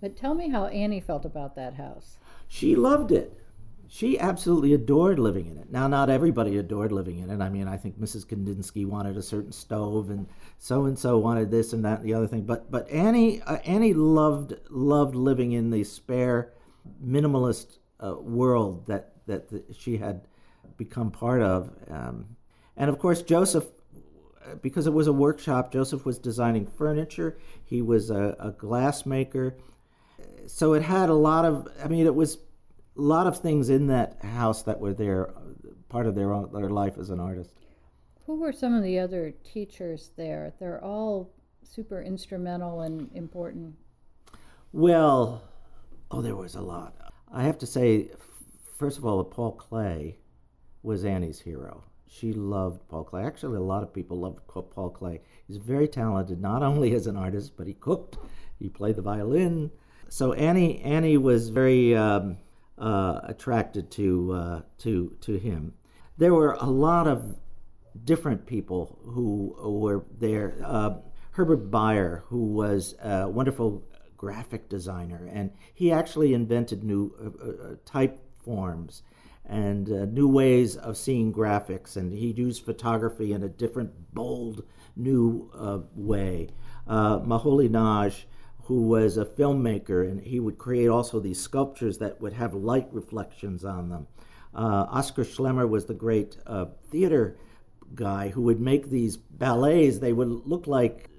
But 0.00 0.16
tell 0.16 0.34
me 0.34 0.50
how 0.50 0.66
Annie 0.66 1.00
felt 1.00 1.24
about 1.24 1.56
that 1.56 1.74
house. 1.74 2.18
She 2.48 2.76
loved 2.76 3.12
it 3.12 3.40
she 3.94 4.18
absolutely 4.18 4.74
adored 4.74 5.20
living 5.20 5.46
in 5.46 5.56
it. 5.56 5.70
Now, 5.70 5.86
not 5.86 6.10
everybody 6.10 6.58
adored 6.58 6.90
living 6.90 7.18
in 7.18 7.30
it. 7.30 7.40
I 7.40 7.48
mean, 7.48 7.68
I 7.68 7.76
think 7.76 7.98
Mrs. 8.00 8.26
Kandinsky 8.26 8.86
wanted 8.86 9.16
a 9.16 9.22
certain 9.22 9.52
stove, 9.52 10.10
and 10.10 10.26
so 10.58 10.86
and 10.86 10.98
so 10.98 11.18
wanted 11.18 11.50
this 11.50 11.72
and 11.72 11.84
that 11.84 12.00
and 12.00 12.08
the 12.08 12.14
other 12.14 12.26
thing. 12.26 12.42
But 12.42 12.70
but 12.70 12.90
Annie 12.90 13.40
uh, 13.42 13.58
Annie 13.58 13.94
loved 13.94 14.54
loved 14.68 15.14
living 15.14 15.52
in 15.52 15.70
the 15.70 15.84
spare, 15.84 16.54
minimalist 17.04 17.78
uh, 18.00 18.16
world 18.18 18.86
that 18.86 19.12
that 19.26 19.48
the, 19.48 19.62
she 19.78 19.96
had 19.98 20.26
become 20.76 21.10
part 21.10 21.42
of. 21.42 21.70
Um, 21.88 22.36
and 22.76 22.90
of 22.90 22.98
course, 22.98 23.22
Joseph, 23.22 23.66
uh, 24.44 24.56
because 24.56 24.88
it 24.88 24.92
was 24.92 25.06
a 25.06 25.12
workshop, 25.12 25.72
Joseph 25.72 26.04
was 26.04 26.18
designing 26.18 26.66
furniture. 26.66 27.38
He 27.64 27.80
was 27.80 28.10
a, 28.10 28.34
a 28.40 28.50
glass 28.50 29.06
maker, 29.06 29.56
so 30.46 30.74
it 30.74 30.82
had 30.82 31.08
a 31.08 31.14
lot 31.14 31.44
of. 31.44 31.68
I 31.82 31.88
mean, 31.88 32.06
it 32.06 32.14
was 32.14 32.36
a 32.96 33.00
lot 33.00 33.26
of 33.26 33.38
things 33.38 33.70
in 33.70 33.88
that 33.88 34.24
house 34.24 34.62
that 34.64 34.80
were 34.80 34.94
their 34.94 35.32
part 35.88 36.06
of 36.06 36.14
their 36.14 36.32
own, 36.32 36.50
their 36.52 36.70
life 36.70 36.98
as 36.98 37.10
an 37.10 37.20
artist. 37.20 37.54
Who 38.26 38.36
were 38.36 38.52
some 38.52 38.74
of 38.74 38.82
the 38.82 38.98
other 38.98 39.34
teachers 39.44 40.10
there? 40.16 40.54
They're 40.58 40.82
all 40.82 41.34
super 41.62 42.02
instrumental 42.02 42.80
and 42.82 43.10
important. 43.14 43.74
Well, 44.72 45.42
oh, 46.10 46.22
there 46.22 46.36
was 46.36 46.54
a 46.54 46.60
lot. 46.60 46.94
I 47.32 47.42
have 47.44 47.58
to 47.58 47.66
say, 47.66 48.10
first 48.78 48.98
of 48.98 49.04
all, 49.04 49.22
Paul 49.24 49.56
Klee 49.56 50.16
was 50.82 51.04
Annie's 51.04 51.40
hero. 51.40 51.84
She 52.06 52.32
loved 52.32 52.88
Paul 52.88 53.04
Klee. 53.04 53.26
Actually, 53.26 53.56
a 53.56 53.60
lot 53.60 53.82
of 53.82 53.92
people 53.92 54.20
loved 54.20 54.40
Paul 54.46 54.96
Klee. 54.98 55.20
He's 55.46 55.56
very 55.56 55.88
talented, 55.88 56.40
not 56.40 56.62
only 56.62 56.94
as 56.94 57.06
an 57.06 57.16
artist, 57.16 57.56
but 57.56 57.66
he 57.66 57.74
cooked, 57.74 58.16
he 58.58 58.68
played 58.68 58.96
the 58.96 59.02
violin. 59.02 59.70
So 60.08 60.32
Annie, 60.32 60.80
Annie 60.82 61.16
was 61.16 61.48
very 61.48 61.96
um, 61.96 62.38
uh, 62.78 63.20
attracted 63.24 63.90
to 63.92 64.32
uh, 64.32 64.62
to 64.78 65.16
to 65.20 65.38
him. 65.38 65.74
There 66.16 66.34
were 66.34 66.52
a 66.52 66.70
lot 66.70 67.06
of 67.06 67.36
different 68.04 68.46
people 68.46 68.98
who 69.04 69.54
were 69.80 70.04
there. 70.18 70.56
Uh, 70.64 70.96
Herbert 71.32 71.68
Bayer, 71.70 72.22
who 72.26 72.46
was 72.46 72.94
a 73.02 73.28
wonderful 73.28 73.82
graphic 74.16 74.68
designer, 74.68 75.28
and 75.32 75.50
he 75.74 75.90
actually 75.90 76.32
invented 76.32 76.84
new 76.84 77.12
uh, 77.20 77.72
uh, 77.72 77.76
type 77.84 78.20
forms 78.44 79.02
and 79.46 79.90
uh, 79.90 80.04
new 80.06 80.28
ways 80.28 80.76
of 80.76 80.96
seeing 80.96 81.32
graphics, 81.32 81.96
and 81.96 82.12
he 82.12 82.28
used 82.28 82.64
photography 82.64 83.32
in 83.32 83.42
a 83.42 83.48
different, 83.48 84.14
bold, 84.14 84.64
new 84.96 85.50
way. 85.94 86.48
Uh, 86.86 87.18
Moholy-Nagy 87.18 88.26
who 88.64 88.82
was 88.82 89.16
a 89.16 89.24
filmmaker, 89.24 90.08
and 90.08 90.20
he 90.20 90.40
would 90.40 90.58
create 90.58 90.88
also 90.88 91.20
these 91.20 91.40
sculptures 91.40 91.98
that 91.98 92.20
would 92.20 92.32
have 92.32 92.54
light 92.54 92.88
reflections 92.92 93.64
on 93.64 93.88
them. 93.90 94.06
Uh, 94.54 94.86
Oskar 94.90 95.24
Schlemmer 95.24 95.68
was 95.68 95.86
the 95.86 95.94
great 95.94 96.36
uh, 96.46 96.66
theater 96.90 97.36
guy 97.94 98.28
who 98.28 98.42
would 98.42 98.60
make 98.60 98.88
these 98.88 99.16
ballets. 99.16 99.98
They 99.98 100.12
would 100.12 100.28
look 100.28 100.66
like 100.66 101.10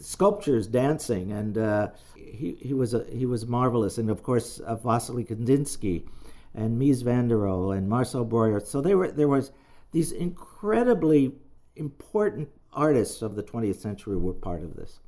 sculptures 0.00 0.66
dancing, 0.66 1.32
and 1.32 1.58
uh, 1.58 1.88
he, 2.14 2.56
he 2.60 2.74
was 2.74 2.94
a, 2.94 3.04
he 3.10 3.26
was 3.26 3.46
marvelous. 3.46 3.98
And 3.98 4.10
of 4.10 4.22
course, 4.22 4.60
uh, 4.60 4.76
Vasily 4.76 5.24
Kandinsky 5.24 6.06
and 6.54 6.80
Mies 6.80 7.02
van 7.02 7.28
der 7.28 7.36
Rohe 7.36 7.76
and 7.76 7.88
Marcel 7.88 8.24
Breuer. 8.24 8.60
So 8.60 8.80
they 8.80 8.94
were 8.94 9.10
there 9.10 9.28
was 9.28 9.50
these 9.90 10.12
incredibly 10.12 11.32
important 11.76 12.48
artists 12.72 13.22
of 13.22 13.34
the 13.34 13.42
20th 13.42 13.76
century 13.76 14.16
were 14.16 14.32
part 14.32 14.62
of 14.62 14.76
this. 14.76 15.00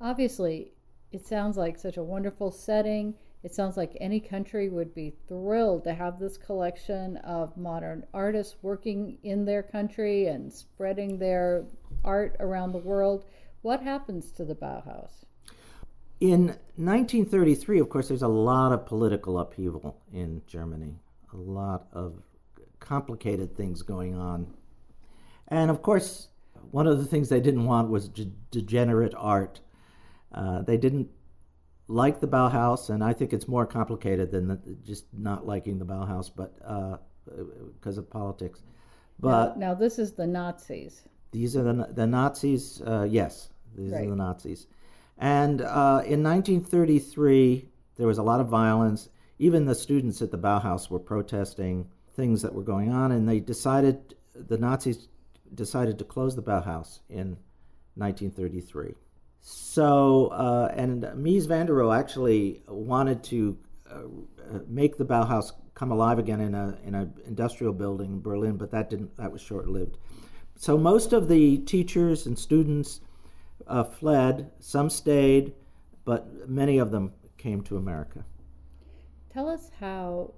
Obviously, 0.00 0.72
it 1.12 1.26
sounds 1.26 1.56
like 1.56 1.78
such 1.78 1.96
a 1.96 2.02
wonderful 2.02 2.50
setting. 2.50 3.14
It 3.42 3.54
sounds 3.54 3.76
like 3.76 3.96
any 4.00 4.18
country 4.18 4.68
would 4.68 4.94
be 4.94 5.14
thrilled 5.28 5.84
to 5.84 5.94
have 5.94 6.18
this 6.18 6.36
collection 6.36 7.18
of 7.18 7.56
modern 7.56 8.04
artists 8.12 8.56
working 8.62 9.18
in 9.22 9.44
their 9.44 9.62
country 9.62 10.26
and 10.26 10.52
spreading 10.52 11.18
their 11.18 11.64
art 12.04 12.36
around 12.40 12.72
the 12.72 12.78
world. 12.78 13.24
What 13.62 13.82
happens 13.82 14.32
to 14.32 14.44
the 14.44 14.54
Bauhaus? 14.54 15.10
In 16.18 16.46
1933, 16.76 17.78
of 17.78 17.88
course, 17.88 18.08
there's 18.08 18.22
a 18.22 18.28
lot 18.28 18.72
of 18.72 18.86
political 18.86 19.38
upheaval 19.38 20.00
in 20.12 20.42
Germany, 20.46 20.98
a 21.32 21.36
lot 21.36 21.86
of 21.92 22.22
complicated 22.80 23.56
things 23.56 23.82
going 23.82 24.14
on. 24.14 24.54
And 25.48 25.70
of 25.70 25.82
course, 25.82 26.28
one 26.70 26.86
of 26.86 26.98
the 26.98 27.04
things 27.04 27.28
they 27.28 27.40
didn't 27.40 27.64
want 27.64 27.90
was 27.90 28.08
de- 28.08 28.32
degenerate 28.50 29.14
art 29.16 29.60
uh, 30.36 30.62
they 30.62 30.76
didn't 30.76 31.08
like 31.88 32.20
the 32.20 32.28
Bauhaus, 32.28 32.90
and 32.90 33.02
I 33.02 33.12
think 33.12 33.32
it's 33.32 33.48
more 33.48 33.66
complicated 33.66 34.30
than 34.30 34.48
the, 34.48 34.58
just 34.84 35.06
not 35.12 35.46
liking 35.46 35.78
the 35.78 35.86
Bauhaus, 35.86 36.30
but 36.34 36.54
because 36.58 37.98
uh, 37.98 38.00
of 38.00 38.10
politics. 38.10 38.62
But 39.18 39.56
now, 39.56 39.68
now, 39.68 39.74
this 39.74 39.98
is 39.98 40.12
the 40.12 40.26
Nazis. 40.26 41.02
These 41.32 41.56
are 41.56 41.62
the 41.62 41.88
the 41.92 42.06
Nazis. 42.06 42.82
Uh, 42.82 43.06
yes, 43.08 43.48
these 43.74 43.92
right. 43.92 44.06
are 44.06 44.10
the 44.10 44.16
Nazis. 44.16 44.66
And 45.18 45.62
uh, 45.62 46.02
in 46.04 46.22
1933, 46.22 47.68
there 47.96 48.06
was 48.06 48.18
a 48.18 48.22
lot 48.22 48.40
of 48.40 48.48
violence. 48.48 49.08
Even 49.38 49.64
the 49.64 49.74
students 49.74 50.20
at 50.20 50.30
the 50.30 50.38
Bauhaus 50.38 50.90
were 50.90 50.98
protesting 50.98 51.88
things 52.14 52.42
that 52.42 52.54
were 52.54 52.62
going 52.62 52.92
on, 52.92 53.12
and 53.12 53.28
they 53.28 53.40
decided 53.40 54.14
the 54.34 54.58
Nazis 54.58 55.08
decided 55.54 55.98
to 55.98 56.04
close 56.04 56.36
the 56.36 56.42
Bauhaus 56.42 57.00
in 57.08 57.38
1933. 57.94 58.94
So, 59.48 60.26
uh, 60.32 60.72
and 60.74 61.04
Mies 61.14 61.46
van 61.46 61.66
der 61.66 61.74
Rohe 61.74 61.96
actually 61.96 62.62
wanted 62.66 63.22
to 63.24 63.56
uh, 63.88 64.58
make 64.66 64.96
the 64.96 65.04
Bauhaus 65.04 65.52
come 65.74 65.92
alive 65.92 66.18
again 66.18 66.40
in 66.40 66.52
a 66.52 66.76
in 66.84 66.96
an 66.96 67.14
industrial 67.24 67.72
building 67.72 68.14
in 68.14 68.20
Berlin, 68.20 68.56
but 68.56 68.72
that 68.72 68.90
didn't. 68.90 69.16
That 69.18 69.30
was 69.30 69.40
short 69.40 69.68
lived. 69.68 69.98
So 70.56 70.76
most 70.76 71.12
of 71.12 71.28
the 71.28 71.58
teachers 71.58 72.26
and 72.26 72.36
students 72.36 72.98
uh, 73.68 73.84
fled. 73.84 74.50
Some 74.58 74.90
stayed, 74.90 75.52
but 76.04 76.48
many 76.48 76.78
of 76.78 76.90
them 76.90 77.12
came 77.38 77.62
to 77.62 77.76
America. 77.76 78.24
Tell 79.32 79.48
us 79.48 79.70
how, 79.78 80.34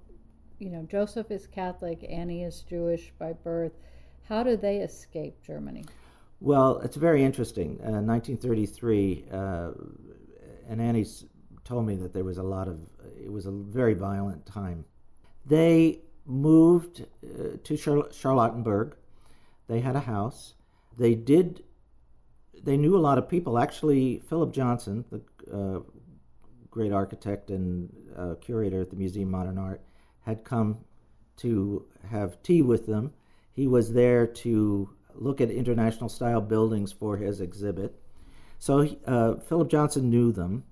you 0.59 0.69
know, 0.69 0.83
Joseph 0.83 1.31
is 1.31 1.47
Catholic, 1.47 2.05
Annie 2.07 2.43
is 2.43 2.61
Jewish 2.61 3.11
by 3.17 3.33
birth. 3.33 3.73
How 4.27 4.43
do 4.43 4.55
they 4.55 4.77
escape 4.81 5.41
Germany? 5.41 5.85
Well, 6.41 6.79
it's 6.79 6.95
very 6.95 7.23
interesting. 7.23 7.79
Uh, 7.81 7.99
1933, 8.01 9.25
uh, 9.31 9.71
and 10.69 10.81
Annie 10.81 11.05
told 11.65 11.85
me 11.85 11.95
that 11.97 12.13
there 12.13 12.23
was 12.23 12.37
a 12.37 12.43
lot 12.43 12.67
of, 12.67 12.79
it 13.21 13.31
was 13.31 13.45
a 13.45 13.51
very 13.51 13.93
violent 13.93 14.45
time. 14.45 14.85
They 15.45 15.99
moved 16.25 17.05
uh, 17.23 17.57
to 17.63 17.77
Char- 17.77 18.09
Charlottenburg. 18.11 18.93
They 19.67 19.81
had 19.81 19.95
a 19.95 20.01
house. 20.01 20.53
They 20.97 21.15
did. 21.15 21.63
They 22.63 22.77
knew 22.77 22.95
a 22.95 22.99
lot 22.99 23.17
of 23.17 23.27
people. 23.27 23.59
Actually, 23.59 24.19
Philip 24.29 24.53
Johnson, 24.53 25.05
the 25.11 25.21
uh, 25.53 25.79
great 26.69 26.91
architect 26.91 27.49
and 27.51 27.91
uh, 28.17 28.35
curator 28.35 28.81
at 28.81 28.89
the 28.89 28.95
Museum 28.95 29.27
of 29.29 29.39
Modern 29.39 29.57
Art, 29.57 29.81
had 30.21 30.43
come 30.43 30.79
to 31.37 31.85
have 32.09 32.41
tea 32.43 32.61
with 32.61 32.85
them. 32.85 33.13
He 33.51 33.67
was 33.67 33.93
there 33.93 34.27
to 34.27 34.89
look 35.19 35.41
at 35.41 35.51
international 35.51 36.09
style 36.09 36.41
buildings 36.41 36.91
for 36.91 37.17
his 37.17 37.41
exhibit. 37.41 37.95
So 38.57 38.87
uh, 39.05 39.35
Philip 39.35 39.69
Johnson 39.69 40.09
knew 40.09 40.31
them. 40.31 40.63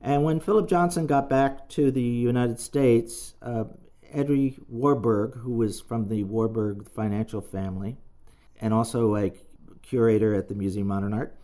And 0.00 0.24
when 0.24 0.40
Philip 0.40 0.68
Johnson 0.68 1.06
got 1.06 1.28
back 1.28 1.68
to 1.70 1.90
the 1.90 2.02
United 2.02 2.58
States, 2.58 3.34
uh, 3.42 3.64
Eddy 4.10 4.58
Warburg, 4.68 5.36
who 5.36 5.52
was 5.52 5.80
from 5.80 6.08
the 6.08 6.24
Warburg 6.24 6.90
financial 6.90 7.40
family, 7.40 7.96
and 8.60 8.74
also 8.74 9.16
a 9.16 9.32
curator 9.82 10.34
at 10.34 10.48
the 10.48 10.54
Museum 10.54 10.90
of 10.90 10.94
Modern 10.96 11.14
Art, 11.14 11.38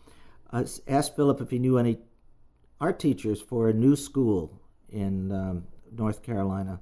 uh, 0.53 0.65
asked 0.87 1.17
Philip 1.17 1.41
if 1.41 1.51
he 1.51 1.59
knew 1.59 1.79
any 1.79 1.99
art 2.81 2.99
teachers 2.99 3.41
for 3.41 3.69
a 3.69 3.73
new 3.73 3.97
school 3.97 4.61
in 4.89 5.31
um, 5.33 5.65
North 5.93 6.23
Carolina 6.23 6.81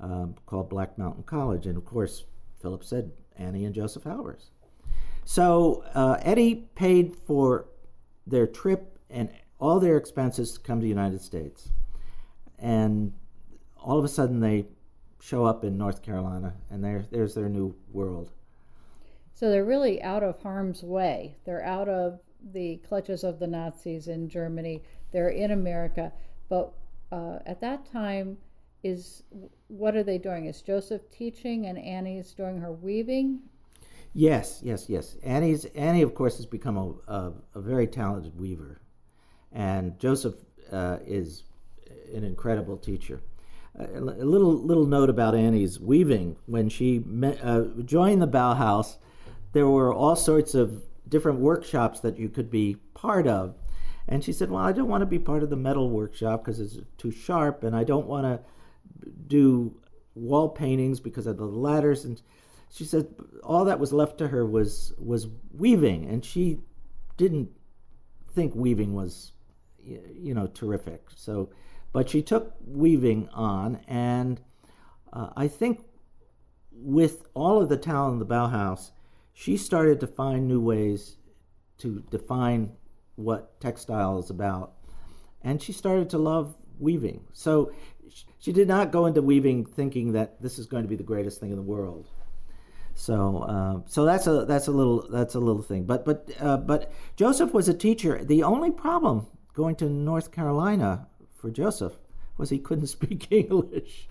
um, 0.00 0.34
called 0.46 0.68
Black 0.68 0.98
Mountain 0.98 1.24
College. 1.24 1.66
And 1.66 1.76
of 1.76 1.84
course, 1.84 2.24
Philip 2.60 2.84
said 2.84 3.12
Annie 3.36 3.64
and 3.64 3.74
Joseph 3.74 4.04
Albers. 4.04 4.50
So 5.24 5.84
uh, 5.94 6.18
Eddy 6.22 6.66
paid 6.74 7.16
for 7.16 7.66
their 8.26 8.46
trip 8.46 8.98
and 9.10 9.30
all 9.58 9.80
their 9.80 9.96
expenses 9.96 10.52
to 10.52 10.60
come 10.60 10.80
to 10.80 10.82
the 10.82 10.88
United 10.88 11.20
States. 11.22 11.70
And 12.58 13.12
all 13.76 13.98
of 13.98 14.04
a 14.04 14.08
sudden 14.08 14.40
they 14.40 14.66
show 15.20 15.44
up 15.44 15.64
in 15.64 15.78
North 15.78 16.02
Carolina 16.02 16.54
and 16.70 16.84
there, 16.84 17.04
there's 17.10 17.34
their 17.34 17.48
new 17.48 17.74
world. 17.92 18.30
So 19.32 19.50
they're 19.50 19.64
really 19.64 20.02
out 20.02 20.22
of 20.22 20.40
harm's 20.42 20.82
way. 20.82 21.36
They're 21.44 21.64
out 21.64 21.88
of 21.88 22.20
the 22.52 22.76
clutches 22.88 23.24
of 23.24 23.38
the 23.38 23.46
Nazis 23.46 24.06
in 24.06 24.28
Germany. 24.28 24.82
They're 25.10 25.30
in 25.30 25.50
America. 25.50 26.12
But 26.48 26.72
uh, 27.10 27.38
at 27.46 27.60
that 27.60 27.90
time, 27.90 28.38
is 28.84 29.22
what 29.68 29.96
are 29.96 30.02
they 30.02 30.18
doing? 30.18 30.44
Is 30.44 30.60
Joseph 30.60 31.10
teaching 31.10 31.66
and 31.66 31.78
Annie's 31.78 32.32
doing 32.32 32.60
her 32.60 32.70
weaving? 32.70 33.40
Yes, 34.14 34.60
yes, 34.62 34.88
yes. 34.88 35.16
Annie's 35.24 35.64
Annie, 35.66 36.02
of 36.02 36.14
course, 36.14 36.36
has 36.36 36.46
become 36.46 36.76
a, 36.76 37.12
a, 37.12 37.32
a 37.56 37.60
very 37.60 37.88
talented 37.88 38.38
weaver, 38.38 38.80
and 39.52 39.98
Joseph 39.98 40.36
uh, 40.70 40.98
is 41.04 41.42
an 42.14 42.22
incredible 42.22 42.76
teacher. 42.76 43.20
a 43.76 44.00
little 44.00 44.54
little 44.54 44.86
note 44.86 45.10
about 45.10 45.34
Annie's 45.34 45.80
weaving. 45.80 46.36
When 46.46 46.68
she 46.68 47.00
met, 47.00 47.38
uh, 47.42 47.64
joined 47.84 48.22
the 48.22 48.28
Bauhaus, 48.28 48.98
there 49.52 49.66
were 49.66 49.92
all 49.92 50.14
sorts 50.14 50.54
of 50.54 50.84
different 51.08 51.40
workshops 51.40 51.98
that 52.00 52.16
you 52.16 52.28
could 52.28 52.50
be 52.50 52.76
part 52.94 53.26
of. 53.26 53.56
And 54.06 54.22
she 54.22 54.32
said, 54.32 54.48
Well, 54.50 54.62
I 54.62 54.70
don't 54.72 54.88
want 54.88 55.02
to 55.02 55.06
be 55.06 55.18
part 55.18 55.42
of 55.42 55.50
the 55.50 55.56
metal 55.56 55.90
workshop 55.90 56.44
because 56.44 56.60
it's 56.60 56.76
too 56.98 57.10
sharp, 57.10 57.64
and 57.64 57.74
I 57.74 57.82
don't 57.82 58.06
want 58.06 58.26
to 58.26 59.10
do 59.26 59.74
wall 60.14 60.48
paintings 60.48 61.00
because 61.00 61.26
of 61.26 61.36
the 61.36 61.46
ladders. 61.46 62.04
And 62.04 62.20
she 62.74 62.84
said 62.84 63.06
all 63.44 63.64
that 63.66 63.78
was 63.78 63.92
left 63.92 64.18
to 64.18 64.28
her 64.28 64.44
was 64.44 64.92
was 64.98 65.28
weaving, 65.52 66.06
and 66.06 66.24
she 66.24 66.58
didn't 67.16 67.50
think 68.32 68.54
weaving 68.56 68.94
was 68.94 69.32
you 69.78 70.34
know 70.34 70.48
terrific. 70.48 71.06
So, 71.14 71.50
but 71.92 72.10
she 72.10 72.20
took 72.20 72.54
weaving 72.66 73.28
on, 73.32 73.76
and 73.86 74.40
uh, 75.12 75.30
I 75.36 75.46
think 75.46 75.82
with 76.72 77.22
all 77.34 77.62
of 77.62 77.68
the 77.68 77.76
talent 77.76 78.14
in 78.14 78.18
the 78.18 78.26
Bauhaus, 78.26 78.90
she 79.32 79.56
started 79.56 80.00
to 80.00 80.08
find 80.08 80.48
new 80.48 80.60
ways 80.60 81.16
to 81.78 82.02
define 82.10 82.72
what 83.14 83.60
textile 83.60 84.18
is 84.18 84.30
about, 84.30 84.72
and 85.42 85.62
she 85.62 85.72
started 85.72 86.10
to 86.10 86.18
love 86.18 86.56
weaving. 86.80 87.24
So 87.32 87.72
she 88.40 88.50
did 88.50 88.66
not 88.66 88.90
go 88.90 89.06
into 89.06 89.22
weaving 89.22 89.64
thinking 89.64 90.12
that 90.12 90.42
this 90.42 90.58
is 90.58 90.66
going 90.66 90.82
to 90.82 90.88
be 90.88 90.96
the 90.96 91.04
greatest 91.04 91.38
thing 91.38 91.50
in 91.50 91.56
the 91.56 91.62
world. 91.62 92.08
So, 92.94 93.38
uh, 93.38 93.80
so 93.86 94.04
that's 94.04 94.26
a 94.26 94.44
that's 94.44 94.68
a 94.68 94.70
little 94.70 95.06
that's 95.10 95.34
a 95.34 95.40
little 95.40 95.62
thing. 95.62 95.84
But 95.84 96.04
but 96.04 96.30
uh, 96.40 96.58
but 96.58 96.92
Joseph 97.16 97.52
was 97.52 97.68
a 97.68 97.74
teacher. 97.74 98.24
The 98.24 98.42
only 98.42 98.70
problem 98.70 99.26
going 99.52 99.76
to 99.76 99.88
North 99.88 100.30
Carolina 100.30 101.08
for 101.36 101.50
Joseph 101.50 101.94
was 102.36 102.50
he 102.50 102.58
couldn't 102.58 102.86
speak 102.98 103.30
English. 103.30 104.08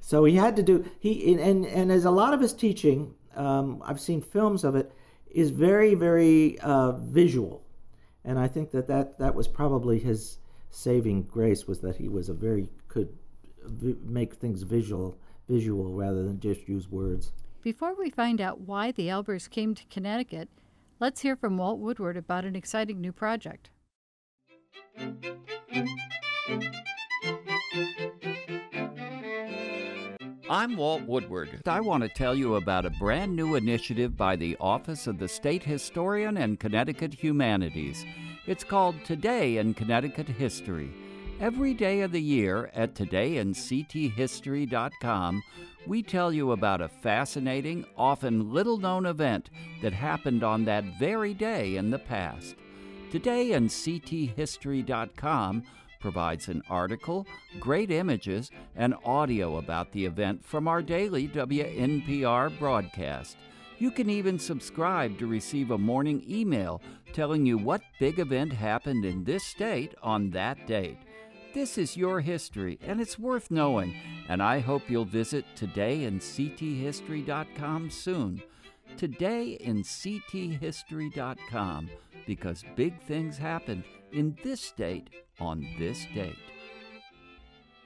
So 0.00 0.24
he 0.24 0.36
had 0.36 0.54
to 0.56 0.62
do 0.62 0.84
he 1.00 1.34
and 1.34 1.66
and 1.66 1.90
as 1.90 2.04
a 2.04 2.10
lot 2.10 2.32
of 2.32 2.40
his 2.40 2.52
teaching, 2.52 3.14
um, 3.34 3.82
I've 3.84 4.00
seen 4.00 4.22
films 4.22 4.62
of 4.62 4.76
it, 4.76 4.92
is 5.30 5.50
very 5.50 5.94
very 5.94 6.58
uh, 6.60 6.92
visual, 6.92 7.64
and 8.24 8.38
I 8.38 8.46
think 8.46 8.70
that, 8.70 8.86
that 8.86 9.18
that 9.18 9.34
was 9.34 9.48
probably 9.48 9.98
his 9.98 10.38
saving 10.70 11.24
grace 11.24 11.66
was 11.66 11.80
that 11.80 11.96
he 11.96 12.08
was 12.08 12.28
a 12.28 12.34
very 12.34 12.68
could 12.86 13.08
make 14.04 14.34
things 14.34 14.62
visual 14.62 15.18
visual 15.48 15.92
rather 15.92 16.22
than 16.22 16.38
just 16.38 16.68
use 16.68 16.88
words. 16.88 17.32
Before 17.66 17.98
we 17.98 18.10
find 18.10 18.40
out 18.40 18.60
why 18.60 18.92
the 18.92 19.08
Albers 19.08 19.50
came 19.50 19.74
to 19.74 19.84
Connecticut, 19.86 20.48
let's 21.00 21.22
hear 21.22 21.34
from 21.34 21.58
Walt 21.58 21.80
Woodward 21.80 22.16
about 22.16 22.44
an 22.44 22.54
exciting 22.54 23.00
new 23.00 23.10
project. 23.10 23.70
I'm 30.48 30.76
Walt 30.76 31.02
Woodward. 31.08 31.60
I 31.66 31.80
want 31.80 32.04
to 32.04 32.08
tell 32.08 32.36
you 32.36 32.54
about 32.54 32.86
a 32.86 32.90
brand 33.00 33.34
new 33.34 33.56
initiative 33.56 34.16
by 34.16 34.36
the 34.36 34.56
Office 34.60 35.08
of 35.08 35.18
the 35.18 35.26
State 35.26 35.64
Historian 35.64 36.36
and 36.36 36.60
Connecticut 36.60 37.14
Humanities. 37.14 38.04
It's 38.46 38.62
called 38.62 38.94
Today 39.04 39.56
in 39.56 39.74
Connecticut 39.74 40.28
History. 40.28 40.92
Every 41.40 41.74
day 41.74 42.02
of 42.02 42.12
the 42.12 42.22
year 42.22 42.70
at 42.74 42.94
todayincthistory.com, 42.94 45.42
we 45.86 46.02
tell 46.02 46.32
you 46.32 46.52
about 46.52 46.80
a 46.80 46.88
fascinating, 46.88 47.84
often 47.96 48.52
little 48.52 48.78
known 48.78 49.06
event 49.06 49.50
that 49.82 49.92
happened 49.92 50.42
on 50.42 50.64
that 50.64 50.84
very 50.98 51.34
day 51.34 51.76
in 51.76 51.90
the 51.90 51.98
past. 51.98 52.56
Today 53.10 53.52
in 53.52 53.68
CTHistory.com 53.68 55.62
provides 56.00 56.48
an 56.48 56.62
article, 56.68 57.26
great 57.58 57.90
images, 57.90 58.50
and 58.74 58.94
audio 59.04 59.56
about 59.56 59.92
the 59.92 60.04
event 60.04 60.44
from 60.44 60.68
our 60.68 60.82
daily 60.82 61.28
WNPR 61.28 62.58
broadcast. 62.58 63.36
You 63.78 63.90
can 63.90 64.08
even 64.08 64.38
subscribe 64.38 65.18
to 65.18 65.26
receive 65.26 65.70
a 65.70 65.78
morning 65.78 66.24
email 66.28 66.80
telling 67.12 67.46
you 67.46 67.58
what 67.58 67.82
big 67.98 68.18
event 68.18 68.52
happened 68.52 69.04
in 69.04 69.24
this 69.24 69.44
state 69.44 69.94
on 70.02 70.30
that 70.30 70.66
date. 70.66 70.98
This 71.56 71.78
is 71.78 71.96
your 71.96 72.20
history, 72.20 72.78
and 72.82 73.00
it's 73.00 73.18
worth 73.18 73.50
knowing, 73.50 73.96
and 74.28 74.42
I 74.42 74.58
hope 74.58 74.90
you'll 74.90 75.06
visit 75.06 75.46
todayincthistory.com 75.56 77.88
soon. 77.88 78.42
Todayincthistory.com, 78.98 81.90
because 82.26 82.62
big 82.76 83.02
things 83.04 83.38
happen 83.38 83.82
in 84.12 84.36
this 84.44 84.60
state 84.60 85.08
on 85.40 85.66
this 85.78 86.04
date. 86.14 86.36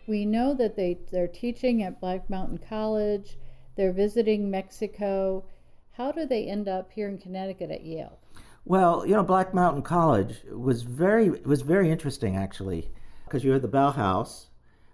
We 0.08 0.26
know 0.26 0.52
that 0.54 0.74
they, 0.74 0.98
they're 1.12 1.28
teaching 1.28 1.84
at 1.84 2.00
Black 2.00 2.28
Mountain 2.28 2.58
College, 2.68 3.38
they're 3.76 3.92
visiting 3.92 4.50
Mexico. 4.50 5.44
How 5.92 6.10
do 6.10 6.26
they 6.26 6.46
end 6.46 6.66
up 6.66 6.90
here 6.90 7.08
in 7.08 7.18
Connecticut 7.18 7.70
at 7.70 7.84
Yale? 7.84 8.18
Well, 8.64 9.06
you 9.06 9.14
know, 9.14 9.22
Black 9.22 9.54
Mountain 9.54 9.82
College 9.82 10.38
was 10.50 10.82
very 10.82 11.30
was 11.30 11.62
very 11.62 11.88
interesting 11.88 12.36
actually 12.36 12.90
because 13.30 13.44
you 13.44 13.52
had 13.52 13.62
the 13.62 13.68
Bauhaus, 13.68 14.46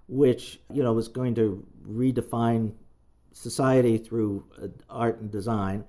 which 0.09 0.61
you 0.71 0.83
know 0.83 0.93
was 0.93 1.09
going 1.09 1.35
to 1.37 1.67
redefine 1.89 2.73
society 3.33 3.97
through 3.97 4.45
uh, 4.63 4.67
art 4.91 5.21
and 5.21 5.31
design, 5.31 5.85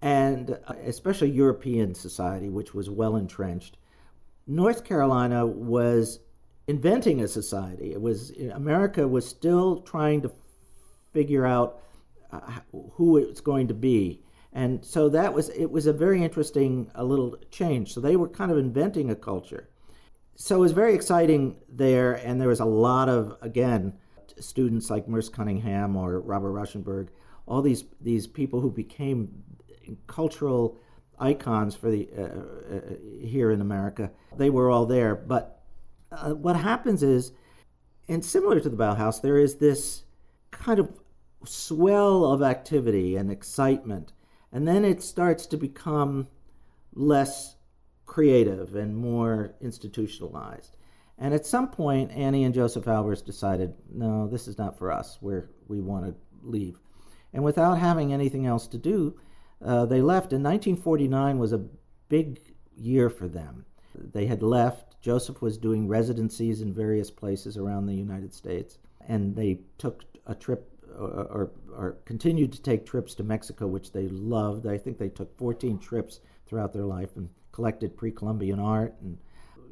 and 0.00 0.58
uh, 0.68 0.74
especially 0.84 1.30
European 1.30 1.94
society, 1.94 2.48
which 2.48 2.72
was 2.72 2.88
well 2.88 3.16
entrenched. 3.16 3.78
North 4.46 4.84
Carolina 4.84 5.44
was 5.44 6.20
inventing 6.68 7.20
a 7.20 7.26
society. 7.26 7.92
It 7.92 8.00
was 8.00 8.30
America 8.54 9.06
was 9.08 9.26
still 9.26 9.80
trying 9.80 10.22
to 10.22 10.30
figure 11.12 11.44
out 11.44 11.80
uh, 12.30 12.60
who 12.92 13.16
it's 13.16 13.40
going 13.40 13.66
to 13.68 13.74
be, 13.74 14.22
and 14.52 14.84
so 14.84 15.08
that 15.08 15.34
was 15.34 15.48
it 15.48 15.72
was 15.72 15.86
a 15.86 15.92
very 15.92 16.22
interesting 16.22 16.92
a 16.94 17.02
little 17.02 17.36
change. 17.50 17.92
So 17.92 18.00
they 18.00 18.14
were 18.14 18.28
kind 18.28 18.52
of 18.52 18.58
inventing 18.58 19.10
a 19.10 19.16
culture 19.16 19.68
so 20.42 20.56
it 20.56 20.58
was 20.58 20.72
very 20.72 20.92
exciting 20.92 21.54
there, 21.68 22.14
and 22.14 22.40
there 22.40 22.48
was 22.48 22.58
a 22.58 22.64
lot 22.64 23.08
of 23.08 23.36
again 23.42 23.92
students 24.40 24.90
like 24.90 25.06
Merce 25.06 25.28
Cunningham 25.28 25.94
or 25.94 26.18
Robert 26.18 26.50
Rauschenberg, 26.50 27.10
all 27.46 27.62
these 27.62 27.84
these 28.00 28.26
people 28.26 28.60
who 28.60 28.68
became 28.68 29.44
cultural 30.08 30.80
icons 31.20 31.76
for 31.76 31.92
the 31.92 32.08
uh, 32.18 32.22
uh, 32.74 32.80
here 33.24 33.52
in 33.52 33.60
America. 33.60 34.10
They 34.36 34.50
were 34.50 34.68
all 34.68 34.84
there, 34.84 35.14
but 35.14 35.62
uh, 36.10 36.30
what 36.30 36.56
happens 36.56 37.04
is, 37.04 37.30
and 38.08 38.24
similar 38.24 38.58
to 38.58 38.68
the 38.68 38.76
Bauhaus, 38.76 39.22
there 39.22 39.38
is 39.38 39.54
this 39.54 40.02
kind 40.50 40.80
of 40.80 40.90
swell 41.44 42.24
of 42.24 42.42
activity 42.42 43.14
and 43.14 43.30
excitement. 43.30 44.12
And 44.50 44.66
then 44.66 44.84
it 44.84 45.04
starts 45.04 45.46
to 45.46 45.56
become 45.56 46.26
less 46.94 47.54
creative 48.12 48.74
and 48.74 48.94
more 48.94 49.54
institutionalized. 49.62 50.76
And 51.16 51.32
at 51.32 51.46
some 51.46 51.70
point, 51.70 52.10
Annie 52.10 52.44
and 52.44 52.52
Joseph 52.52 52.84
Albers 52.84 53.24
decided, 53.24 53.72
no, 53.90 54.28
this 54.28 54.46
is 54.46 54.58
not 54.58 54.76
for 54.76 54.92
us. 54.92 55.16
We're, 55.22 55.48
we 55.66 55.80
want 55.80 56.04
to 56.04 56.14
leave. 56.42 56.78
And 57.32 57.42
without 57.42 57.78
having 57.78 58.12
anything 58.12 58.44
else 58.44 58.68
to 58.68 58.76
do, 58.76 59.18
uh, 59.64 59.86
they 59.86 60.02
left. 60.02 60.34
And 60.34 60.44
1949 60.44 61.38
was 61.38 61.54
a 61.54 61.64
big 62.10 62.38
year 62.76 63.08
for 63.08 63.28
them. 63.28 63.64
They 63.94 64.26
had 64.26 64.42
left. 64.42 65.00
Joseph 65.00 65.40
was 65.40 65.56
doing 65.56 65.88
residencies 65.88 66.60
in 66.60 66.74
various 66.74 67.10
places 67.10 67.56
around 67.56 67.86
the 67.86 67.94
United 67.94 68.34
States. 68.34 68.76
And 69.08 69.34
they 69.34 69.60
took 69.78 70.04
a 70.26 70.34
trip 70.34 70.68
or, 70.98 71.08
or, 71.08 71.50
or, 71.74 71.96
continued 72.04 72.52
to 72.52 72.60
take 72.60 72.84
trips 72.84 73.14
to 73.14 73.22
Mexico, 73.22 73.66
which 73.66 73.92
they 73.92 74.08
loved. 74.08 74.66
I 74.66 74.76
think 74.76 74.98
they 74.98 75.08
took 75.08 75.34
14 75.38 75.78
trips 75.78 76.20
throughout 76.46 76.74
their 76.74 76.84
life 76.84 77.16
and 77.16 77.30
collected 77.52 77.96
pre-Columbian 77.96 78.58
art 78.58 78.94
and 79.00 79.18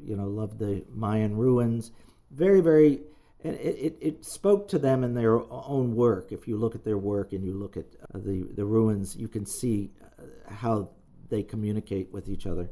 you 0.03 0.15
know 0.15 0.25
loved 0.25 0.59
the 0.59 0.85
Mayan 0.93 1.35
ruins. 1.35 1.91
Very, 2.31 2.61
very, 2.61 3.01
and 3.43 3.55
it, 3.55 3.77
it, 3.77 3.97
it, 3.99 4.25
spoke 4.25 4.67
to 4.69 4.79
them 4.79 5.03
in 5.03 5.13
their 5.13 5.39
own 5.51 5.95
work. 5.95 6.31
If 6.31 6.47
you 6.47 6.57
look 6.57 6.75
at 6.75 6.85
their 6.85 6.97
work 6.97 7.33
and 7.33 7.43
you 7.43 7.53
look 7.53 7.75
at 7.77 7.85
uh, 8.13 8.19
the 8.19 8.47
the 8.55 8.65
ruins, 8.65 9.15
you 9.15 9.27
can 9.27 9.45
see 9.45 9.91
uh, 10.01 10.53
how 10.53 10.89
they 11.29 11.43
communicate 11.43 12.11
with 12.11 12.29
each 12.29 12.47
other. 12.47 12.69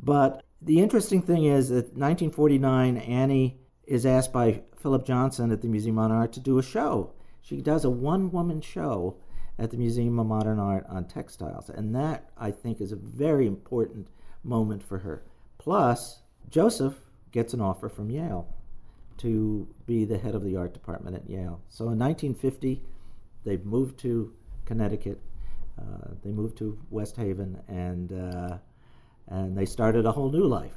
But 0.00 0.44
the 0.62 0.80
interesting 0.80 1.22
thing 1.22 1.44
is 1.44 1.68
that 1.70 1.96
1949, 1.96 2.98
Annie 2.98 3.58
is 3.86 4.06
asked 4.06 4.32
by 4.32 4.62
Philip 4.80 5.06
Johnson 5.06 5.50
at 5.50 5.62
the 5.62 5.68
Museum 5.68 5.98
of 5.98 6.02
Modern 6.02 6.18
Art 6.18 6.32
to 6.34 6.40
do 6.40 6.58
a 6.58 6.62
show. 6.62 7.14
She 7.40 7.62
does 7.62 7.84
a 7.84 7.90
one 7.90 8.30
woman 8.30 8.60
show 8.60 9.16
at 9.58 9.70
the 9.70 9.76
Museum 9.76 10.18
of 10.18 10.26
Modern 10.26 10.58
Art 10.58 10.86
on 10.88 11.06
textiles. 11.06 11.68
And 11.70 11.94
that, 11.94 12.30
I 12.36 12.50
think, 12.50 12.80
is 12.80 12.92
a 12.92 12.96
very 12.96 13.46
important 13.46 14.08
moment 14.48 14.82
for 14.82 14.98
her. 14.98 15.22
Plus, 15.58 16.20
Joseph 16.50 16.94
gets 17.30 17.52
an 17.52 17.60
offer 17.60 17.88
from 17.88 18.10
Yale 18.10 18.48
to 19.18 19.68
be 19.86 20.04
the 20.04 20.18
head 20.18 20.34
of 20.34 20.44
the 20.44 20.56
art 20.56 20.72
department 20.72 21.16
at 21.16 21.28
Yale. 21.28 21.60
So 21.68 21.84
in 21.90 21.98
1950, 21.98 22.82
they 23.44 23.56
moved 23.58 23.98
to 24.00 24.32
Connecticut. 24.64 25.20
Uh, 25.78 26.14
they 26.24 26.30
moved 26.30 26.58
to 26.58 26.78
West 26.90 27.16
Haven, 27.16 27.60
and 27.68 28.12
uh, 28.12 28.58
and 29.28 29.56
they 29.56 29.64
started 29.64 30.06
a 30.06 30.12
whole 30.12 30.30
new 30.30 30.44
life. 30.44 30.74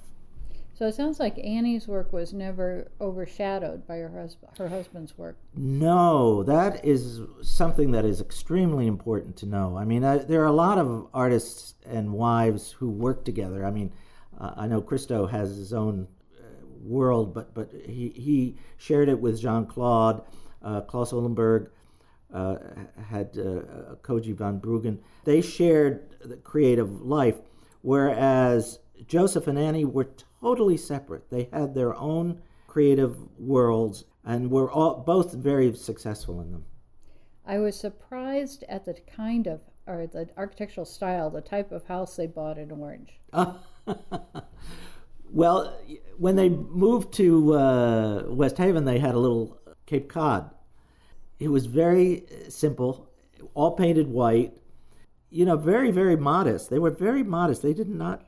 So 0.73 0.87
it 0.87 0.95
sounds 0.95 1.19
like 1.19 1.37
Annie's 1.37 1.87
work 1.87 2.11
was 2.11 2.33
never 2.33 2.91
overshadowed 2.99 3.85
by 3.85 3.97
her 3.97 4.09
husband, 4.09 4.53
her 4.57 4.69
husband's 4.69 5.15
work. 5.17 5.37
No, 5.55 6.41
that 6.43 6.83
is 6.83 7.21
something 7.41 7.91
that 7.91 8.03
is 8.03 8.19
extremely 8.19 8.87
important 8.87 9.35
to 9.37 9.45
know. 9.45 9.77
I 9.77 9.85
mean, 9.85 10.03
I, 10.03 10.17
there 10.19 10.41
are 10.41 10.47
a 10.47 10.51
lot 10.51 10.79
of 10.79 11.07
artists 11.13 11.75
and 11.85 12.13
wives 12.13 12.71
who 12.71 12.89
work 12.89 13.23
together. 13.25 13.63
I 13.63 13.69
mean, 13.69 13.91
uh, 14.39 14.53
I 14.57 14.67
know 14.67 14.81
Christo 14.81 15.27
has 15.27 15.55
his 15.55 15.71
own 15.71 16.07
uh, 16.39 16.45
world, 16.81 17.33
but 17.33 17.53
but 17.53 17.71
he 17.71 18.09
he 18.15 18.57
shared 18.77 19.07
it 19.09 19.19
with 19.19 19.39
Jeanne-Claude, 19.39 20.23
uh, 20.63 20.81
Claes 20.81 21.13
Oldenburg. 21.13 21.69
Uh, 22.33 22.55
had 23.09 23.37
uh, 23.37 23.95
Coosje 24.03 24.33
van 24.33 24.61
Bruggen. 24.61 24.99
They 25.25 25.41
shared 25.41 26.15
the 26.23 26.37
creative 26.37 27.01
life, 27.01 27.35
whereas 27.81 28.79
Joseph 29.05 29.47
and 29.47 29.59
Annie 29.59 29.83
were 29.83 30.07
totally 30.41 30.77
separate. 30.77 31.29
They 31.29 31.49
had 31.53 31.73
their 31.73 31.95
own 31.95 32.41
creative 32.67 33.17
worlds 33.39 34.05
and 34.23 34.49
were 34.49 34.71
all, 34.71 34.95
both 34.95 35.33
very 35.33 35.73
successful 35.75 36.41
in 36.41 36.51
them. 36.51 36.65
I 37.45 37.59
was 37.59 37.79
surprised 37.79 38.63
at 38.69 38.85
the 38.85 38.93
kind 38.93 39.47
of 39.47 39.61
or 39.87 40.07
the 40.07 40.29
architectural 40.37 40.85
style, 40.85 41.29
the 41.29 41.41
type 41.41 41.71
of 41.71 41.83
house 41.85 42.15
they 42.15 42.27
bought 42.27 42.57
in 42.57 42.71
Orange. 42.71 43.19
well, 45.31 45.77
when 46.17 46.35
they 46.35 46.49
moved 46.49 47.13
to 47.15 47.55
uh, 47.55 48.23
West 48.27 48.57
Haven, 48.57 48.85
they 48.85 48.99
had 48.99 49.15
a 49.15 49.19
little 49.19 49.59
Cape 49.85 50.07
Cod. 50.07 50.51
It 51.39 51.47
was 51.47 51.65
very 51.65 52.25
simple, 52.47 53.09
all 53.55 53.71
painted 53.71 54.07
white. 54.07 54.53
You 55.31 55.45
know, 55.45 55.57
very 55.57 55.91
very 55.91 56.15
modest. 56.15 56.69
They 56.69 56.79
were 56.79 56.91
very 56.91 57.23
modest. 57.23 57.63
They 57.63 57.73
did 57.73 57.89
not 57.89 58.23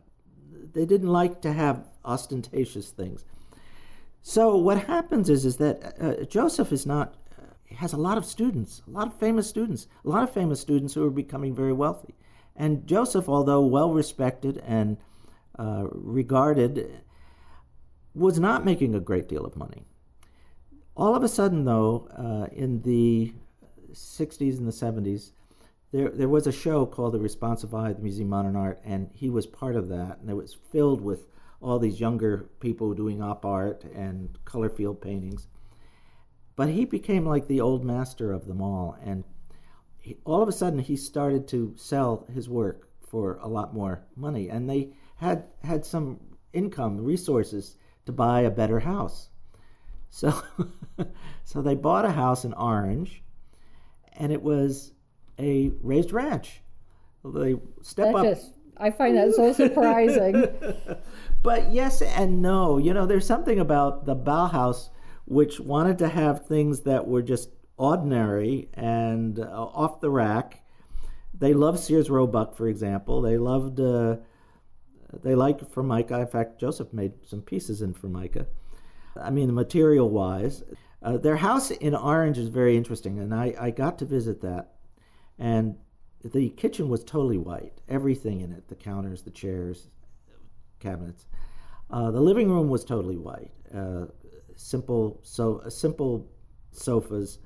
they 0.74 0.86
didn't 0.86 1.10
like 1.10 1.42
to 1.42 1.54
have 1.54 1.86
ostentatious 2.04 2.90
things. 2.90 3.26
So 4.22 4.56
what 4.56 4.86
happens 4.86 5.30
is 5.30 5.46
is 5.46 5.58
that 5.58 5.96
uh, 6.00 6.24
Joseph 6.26 6.72
is 6.72 6.86
not 6.86 7.16
uh, 7.38 7.76
has 7.76 7.94
a 7.94 7.98
lot 7.98 8.18
of 8.18 8.26
students, 8.26 8.82
a 8.88 8.92
lot 8.92 9.08
of 9.08 9.20
famous 9.20 9.48
students, 9.48 9.88
a 10.06 10.10
lot 10.10 10.24
of 10.24 10.32
famous 10.34 10.60
students 10.60 10.94
who 10.94 11.06
are 11.06 11.12
becoming 11.12 11.54
very 11.54 11.74
wealthy. 11.74 12.16
And 12.56 12.86
Joseph, 12.88 13.28
although 13.28 13.62
well 13.62 13.92
respected 13.92 14.62
and 14.66 14.98
uh, 15.58 15.86
regarded, 15.92 17.02
was 18.14 18.40
not 18.40 18.64
making 18.64 18.96
a 18.96 19.00
great 19.00 19.28
deal 19.28 19.46
of 19.46 19.56
money. 19.56 19.84
All 20.96 21.16
of 21.16 21.24
a 21.24 21.28
sudden, 21.28 21.66
though, 21.66 22.08
uh, 22.16 22.54
in 22.56 22.82
the 22.84 23.34
60s 23.92 24.58
and 24.58 24.68
the 24.68 24.72
70s, 24.72 25.32
there, 25.94 26.10
there 26.10 26.28
was 26.28 26.48
a 26.48 26.52
show 26.52 26.88
called 26.88 27.14
The 27.14 27.20
Responsive 27.20 27.76
Eye 27.76 27.92
at 27.92 27.98
the 27.98 28.02
Museum 28.02 28.28
of 28.28 28.32
Modern 28.32 28.56
Art, 28.56 28.82
and 28.84 29.12
he 29.14 29.30
was 29.30 29.46
part 29.46 29.76
of 29.76 29.90
that. 29.90 30.18
And 30.20 30.30
it 30.30 30.34
was 30.34 30.58
filled 30.72 31.02
with 31.02 31.28
all 31.62 31.78
these 31.78 32.00
younger 32.00 32.50
people 32.60 32.96
doing 32.96 33.22
op 33.22 33.46
art 33.46 33.84
and 33.84 34.40
color 34.44 34.70
field 34.70 35.02
paintings. 35.02 35.48
But 36.56 36.70
he 36.70 36.86
became 36.86 37.28
like 37.28 37.48
the 37.48 37.62
old 37.62 37.86
master 37.86 38.32
of 38.32 38.48
them 38.48 38.60
all. 38.60 38.98
And 39.04 39.24
he, 40.00 40.18
all 40.26 40.42
of 40.42 40.50
a 40.50 40.52
sudden, 40.52 40.80
he 40.80 40.96
started 40.96 41.48
to 41.50 41.76
sell 41.78 42.28
his 42.34 42.50
work 42.50 42.90
for 43.08 43.38
a 43.44 43.48
lot 43.48 43.76
more 43.76 44.04
money. 44.16 44.50
And 44.50 44.68
they 44.68 44.94
had, 45.18 45.46
had 45.64 45.86
some 45.86 46.20
income, 46.54 46.98
resources 47.02 47.78
to 48.08 48.12
buy 48.12 48.42
a 48.42 48.50
better 48.50 48.80
house. 48.80 49.30
So, 50.10 50.34
so 51.44 51.62
they 51.62 51.76
bought 51.76 52.06
a 52.06 52.12
house 52.12 52.46
in 52.46 52.54
Orange, 52.54 53.22
and 54.14 54.32
it 54.32 54.42
was 54.42 54.93
a 55.40 55.72
raised 55.82 56.12
ranch. 56.12 56.62
They 57.24 57.56
step 57.82 58.08
that 58.08 58.16
up. 58.16 58.26
Just, 58.26 58.54
I 58.78 58.92
find 58.92 59.16
that 59.18 59.34
so 59.34 59.54
surprising. 59.54 60.48
but 61.44 61.72
yes 61.72 62.02
and 62.02 62.42
no. 62.42 62.78
You 62.78 62.94
know, 62.94 63.06
there's 63.06 63.26
something 63.26 63.60
about 63.60 64.06
the 64.06 64.16
Bauhaus 64.16 64.90
which 65.26 65.60
wanted 65.60 65.98
to 66.00 66.10
have 66.10 66.46
things 66.46 66.82
that 66.82 67.08
were 67.08 67.22
just 67.22 67.50
ordinary 67.78 68.70
and 68.74 69.40
uh, 69.40 69.44
off 69.44 70.02
the 70.02 70.10
rack. 70.10 70.64
They 71.34 71.54
loved 71.54 71.80
Sears 71.80 72.10
Roebuck, 72.10 72.56
for 72.56 72.68
example. 72.68 73.22
They 73.22 73.38
loved. 73.38 73.80
Uh, 73.80 74.18
they 75.22 75.36
liked 75.36 75.64
Formica. 75.72 76.20
In 76.20 76.28
fact, 76.28 76.60
Joseph 76.60 76.92
made 76.92 77.14
some 77.26 77.42
pieces 77.42 77.82
in 77.82 77.94
Formica. 77.94 78.48
I 79.16 79.30
mean, 79.30 79.54
material 79.54 80.10
wise. 80.10 80.64
Uh, 81.02 81.18
their 81.18 81.36
house 81.36 81.70
in 81.70 81.94
Orange 81.96 82.38
is 82.38 82.48
very 82.48 82.78
interesting, 82.78 83.20
and 83.20 83.34
I, 83.34 83.54
I 83.60 83.70
got 83.72 84.00
to 84.00 84.06
visit 84.06 84.42
that 84.42 84.73
and 85.44 85.76
the 86.24 86.50
kitchen 86.52 86.88
was 86.88 87.04
totally 87.04 87.38
white, 87.38 87.82
everything 87.90 88.40
in 88.40 88.54
it 88.54 88.70
the 88.70 88.76
counters, 88.76 89.24
the 89.24 89.30
chairs, 89.30 89.90
cabinets. 90.80 91.26
Uh, 91.92 92.12
the 92.12 92.22
living 92.22 92.50
room 92.50 92.70
was 92.70 92.86
totally 92.86 93.18
white, 93.18 93.52
uh, 93.76 94.06
simple, 94.56 95.20
so 95.22 95.62
uh, 95.66 95.70
simple 95.70 96.26
sofas. 96.72 97.40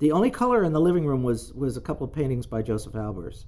The 0.00 0.10
only 0.10 0.32
color 0.32 0.64
in 0.64 0.72
the 0.72 0.80
living 0.80 1.06
room 1.06 1.22
was, 1.22 1.52
was 1.54 1.76
a 1.76 1.80
couple 1.80 2.04
of 2.04 2.12
paintings 2.12 2.44
by 2.44 2.60
Joseph 2.60 2.94
Albers. 2.94 3.44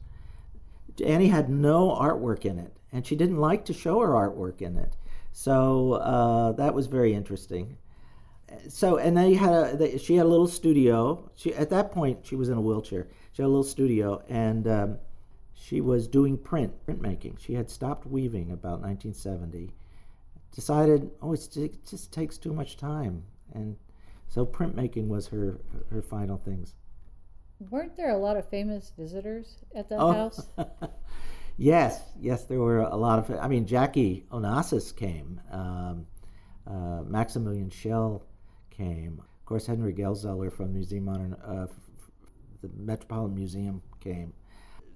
Annie 1.05 1.27
had 1.27 1.51
no 1.51 1.91
artwork 1.91 2.45
in 2.45 2.61
it, 2.61 2.77
and 2.93 3.05
she 3.05 3.17
didn't 3.17 3.39
like 3.39 3.65
to 3.65 3.73
show 3.73 3.99
her 3.99 4.11
artwork 4.11 4.63
in 4.63 4.77
it. 4.77 4.97
So 5.33 5.95
uh, 5.95 6.53
that 6.53 6.75
was 6.75 6.87
very 6.87 7.13
interesting. 7.13 7.77
So, 8.69 8.99
and 8.99 9.17
they 9.17 9.35
had 9.35 9.53
a, 9.53 9.77
they, 9.77 9.99
she 9.99 10.15
had 10.15 10.27
a 10.27 10.29
little 10.29 10.47
studio. 10.47 11.29
She 11.35 11.53
at 11.55 11.71
that 11.71 11.91
point 11.91 12.25
she 12.25 12.37
was 12.37 12.49
in 12.49 12.57
a 12.57 12.61
wheelchair 12.61 13.09
she 13.35 13.42
had 13.42 13.47
a 13.47 13.49
little 13.49 13.64
studio, 13.64 14.23
and 14.29 14.68
um, 14.68 14.99
she 15.53 15.81
was 15.81 16.07
doing 16.07 16.38
print, 16.38 16.73
printmaking. 16.87 17.37
She 17.40 17.55
had 17.55 17.68
stopped 17.68 18.07
weaving 18.07 18.53
about 18.53 18.81
1970. 18.81 19.73
Decided, 20.55 21.11
oh, 21.20 21.33
it 21.33 21.49
just 21.90 22.12
takes 22.12 22.38
too 22.38 22.53
much 22.53 22.77
time, 22.77 23.25
and 23.53 23.77
so 24.29 24.47
printmaking 24.47 25.09
was 25.09 25.27
her 25.27 25.59
her 25.90 26.01
final 26.01 26.38
things. 26.38 26.75
Weren't 27.70 27.97
there 27.97 28.11
a 28.11 28.16
lot 28.16 28.37
of 28.37 28.49
famous 28.49 28.92
visitors 28.97 29.57
at 29.75 29.88
that 29.88 29.99
oh. 29.99 30.12
house? 30.12 30.49
yes, 31.57 32.03
yes, 32.20 32.44
there 32.44 32.61
were 32.61 32.83
a 32.83 32.97
lot 32.97 33.18
of. 33.18 33.37
I 33.40 33.49
mean, 33.49 33.66
Jackie 33.66 34.27
Onassis 34.31 34.94
came. 34.94 35.40
Um, 35.51 36.07
uh, 36.68 37.03
Maximilian 37.05 37.70
Schell 37.70 38.25
came. 38.70 39.20
Of 39.40 39.44
course, 39.44 39.66
Henry 39.66 39.92
Geldzahler 39.92 40.53
from 40.53 40.73
Museum 40.73 41.05
Modern 41.07 41.35
uh, 41.35 41.66
the 42.64 42.83
Metropolitan 42.83 43.35
Museum 43.35 43.83
came. 44.00 44.33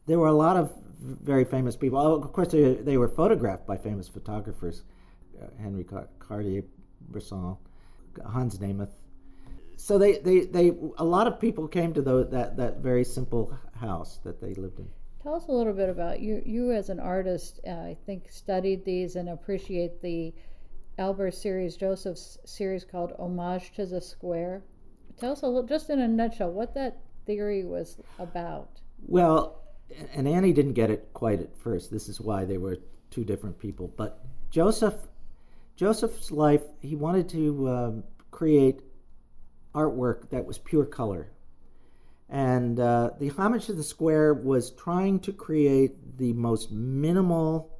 There 0.06 0.18
were 0.18 0.28
a 0.28 0.32
lot 0.46 0.56
of 0.56 0.72
very 1.00 1.44
famous 1.44 1.76
people. 1.76 1.98
Oh, 1.98 2.14
of 2.14 2.32
course, 2.32 2.48
they, 2.48 2.74
they 2.74 2.96
were 2.96 3.08
photographed 3.08 3.66
by 3.66 3.76
famous 3.76 4.08
photographers, 4.08 4.84
uh, 5.40 5.46
Henri 5.62 5.84
Cartier-Bresson, 5.84 7.56
Hans 8.24 8.58
Namuth. 8.58 8.90
so 9.76 9.96
they, 9.98 10.18
they, 10.18 10.40
they 10.40 10.72
a 10.98 11.04
lot 11.04 11.26
of 11.26 11.38
people 11.38 11.68
came 11.68 11.92
to 11.94 12.02
the, 12.02 12.26
that 12.26 12.56
that 12.56 12.78
very 12.78 13.04
simple 13.04 13.56
house 13.78 14.18
that 14.24 14.40
they 14.40 14.54
lived 14.54 14.78
in. 14.80 14.88
Tell 15.22 15.34
us 15.34 15.48
a 15.48 15.52
little 15.52 15.72
bit 15.72 15.88
about 15.88 16.20
you. 16.20 16.42
You 16.44 16.72
as 16.72 16.88
an 16.90 17.00
artist, 17.00 17.60
uh, 17.66 17.70
I 17.70 17.96
think, 18.06 18.30
studied 18.30 18.84
these 18.84 19.14
and 19.16 19.28
appreciate 19.28 20.00
the 20.00 20.34
Albers 20.98 21.34
series, 21.34 21.76
Joseph's 21.76 22.38
series 22.44 22.84
called 22.84 23.12
"Homage 23.18 23.72
to 23.76 23.86
the 23.86 24.00
Square." 24.00 24.64
Tell 25.20 25.32
us 25.32 25.42
a 25.42 25.46
little, 25.46 25.62
just 25.64 25.90
in 25.90 26.00
a 26.00 26.08
nutshell, 26.08 26.50
what 26.50 26.74
that 26.74 26.98
theory 27.28 27.62
was 27.62 27.98
about. 28.18 28.80
Well, 29.06 29.60
and 30.14 30.26
Annie 30.26 30.54
didn't 30.54 30.72
get 30.72 30.90
it 30.90 31.10
quite 31.12 31.40
at 31.40 31.54
first. 31.58 31.90
This 31.90 32.08
is 32.08 32.20
why 32.20 32.46
they 32.46 32.56
were 32.56 32.78
two 33.10 33.22
different 33.22 33.58
people. 33.58 33.92
But 33.96 34.24
Joseph, 34.50 34.96
Joseph's 35.76 36.30
life, 36.30 36.62
he 36.80 36.96
wanted 36.96 37.28
to 37.28 37.68
um, 37.68 38.04
create 38.30 38.80
artwork 39.74 40.30
that 40.30 40.46
was 40.46 40.56
pure 40.56 40.86
color. 40.86 41.30
And 42.30 42.80
uh, 42.80 43.10
the 43.20 43.28
homage 43.28 43.66
to 43.66 43.74
the 43.74 43.84
square 43.84 44.32
was 44.32 44.70
trying 44.70 45.20
to 45.20 45.32
create 45.32 46.16
the 46.16 46.32
most 46.32 46.72
minimal 46.72 47.78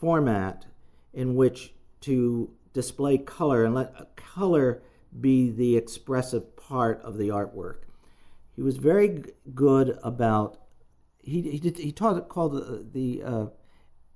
format 0.00 0.64
in 1.12 1.34
which 1.34 1.74
to 2.02 2.50
display 2.72 3.18
color 3.18 3.64
and 3.64 3.74
let 3.74 4.16
color 4.16 4.82
be 5.20 5.50
the 5.50 5.76
expressive 5.76 6.56
part 6.56 7.02
of 7.02 7.18
the 7.18 7.28
artwork. 7.28 7.87
He 8.58 8.64
was 8.64 8.76
very 8.76 9.22
good 9.54 10.00
about 10.02 10.58
he 11.20 11.42
he 11.42 11.60
did 11.60 11.78
he 11.78 11.92
taught 11.92 12.28
called 12.28 12.54
the, 12.54 12.84
the 12.92 13.22
uh, 13.22 13.46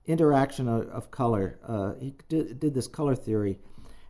interaction 0.05 0.66
of, 0.66 0.88
of 0.88 1.12
color. 1.12 1.61
Uh, 1.64 1.92
he 2.00 2.16
did, 2.28 2.59
did 2.59 2.74
this 2.74 2.88
color 2.88 3.14
theory, 3.14 3.61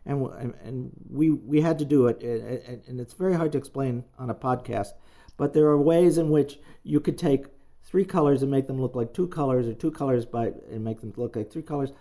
and 0.07 0.27
and 0.63 0.89
we 1.07 1.29
we 1.29 1.61
had 1.61 1.77
to 1.77 1.85
do 1.85 2.07
it, 2.07 2.23
and, 2.23 2.81
and 2.87 2.99
it's 2.99 3.13
very 3.13 3.35
hard 3.35 3.51
to 3.51 3.59
explain 3.59 4.05
on 4.17 4.31
a 4.31 4.33
podcast. 4.33 4.93
But 5.37 5.53
there 5.53 5.67
are 5.67 5.79
ways 5.79 6.17
in 6.17 6.31
which 6.31 6.57
you 6.81 6.99
could 6.99 7.19
take 7.19 7.45
three 7.83 8.03
colors 8.03 8.41
and 8.41 8.49
make 8.49 8.65
them 8.65 8.81
look 8.81 8.95
like 8.95 9.13
two 9.13 9.27
colors, 9.27 9.67
or 9.67 9.75
two 9.75 9.91
colors 9.91 10.25
by 10.25 10.51
and 10.71 10.83
make 10.83 11.01
them 11.01 11.13
look 11.15 11.35
like 11.35 11.51
three 11.51 11.61
colors, 11.61 11.91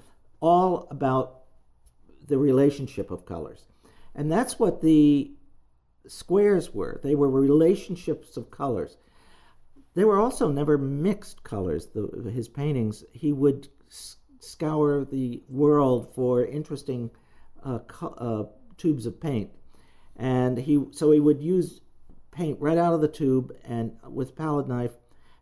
all 0.40 0.88
about 0.90 1.42
the 2.28 2.38
relationship 2.38 3.10
of 3.10 3.26
colors, 3.26 3.66
and 4.14 4.32
that's 4.32 4.58
what 4.58 4.80
the 4.80 5.32
squares 6.06 6.72
were. 6.74 7.00
They 7.02 7.14
were 7.14 7.30
relationships 7.30 8.36
of 8.36 8.50
colors. 8.50 8.96
They 9.94 10.04
were 10.04 10.20
also 10.20 10.50
never 10.50 10.78
mixed 10.78 11.42
colors. 11.44 11.86
The, 11.86 12.30
his 12.34 12.48
paintings, 12.48 13.04
he 13.12 13.32
would 13.32 13.68
scour 14.40 15.04
the 15.04 15.42
world 15.48 16.12
for 16.14 16.44
interesting 16.44 17.10
uh, 17.64 17.78
co- 17.80 18.16
uh, 18.18 18.44
tubes 18.76 19.06
of 19.06 19.20
paint, 19.20 19.50
and 20.16 20.58
he 20.58 20.84
so 20.90 21.12
he 21.12 21.20
would 21.20 21.40
use 21.40 21.80
paint 22.32 22.58
right 22.60 22.78
out 22.78 22.94
of 22.94 23.00
the 23.00 23.08
tube 23.08 23.54
and 23.64 23.92
with 24.08 24.34
palette 24.34 24.66
knife, 24.66 24.92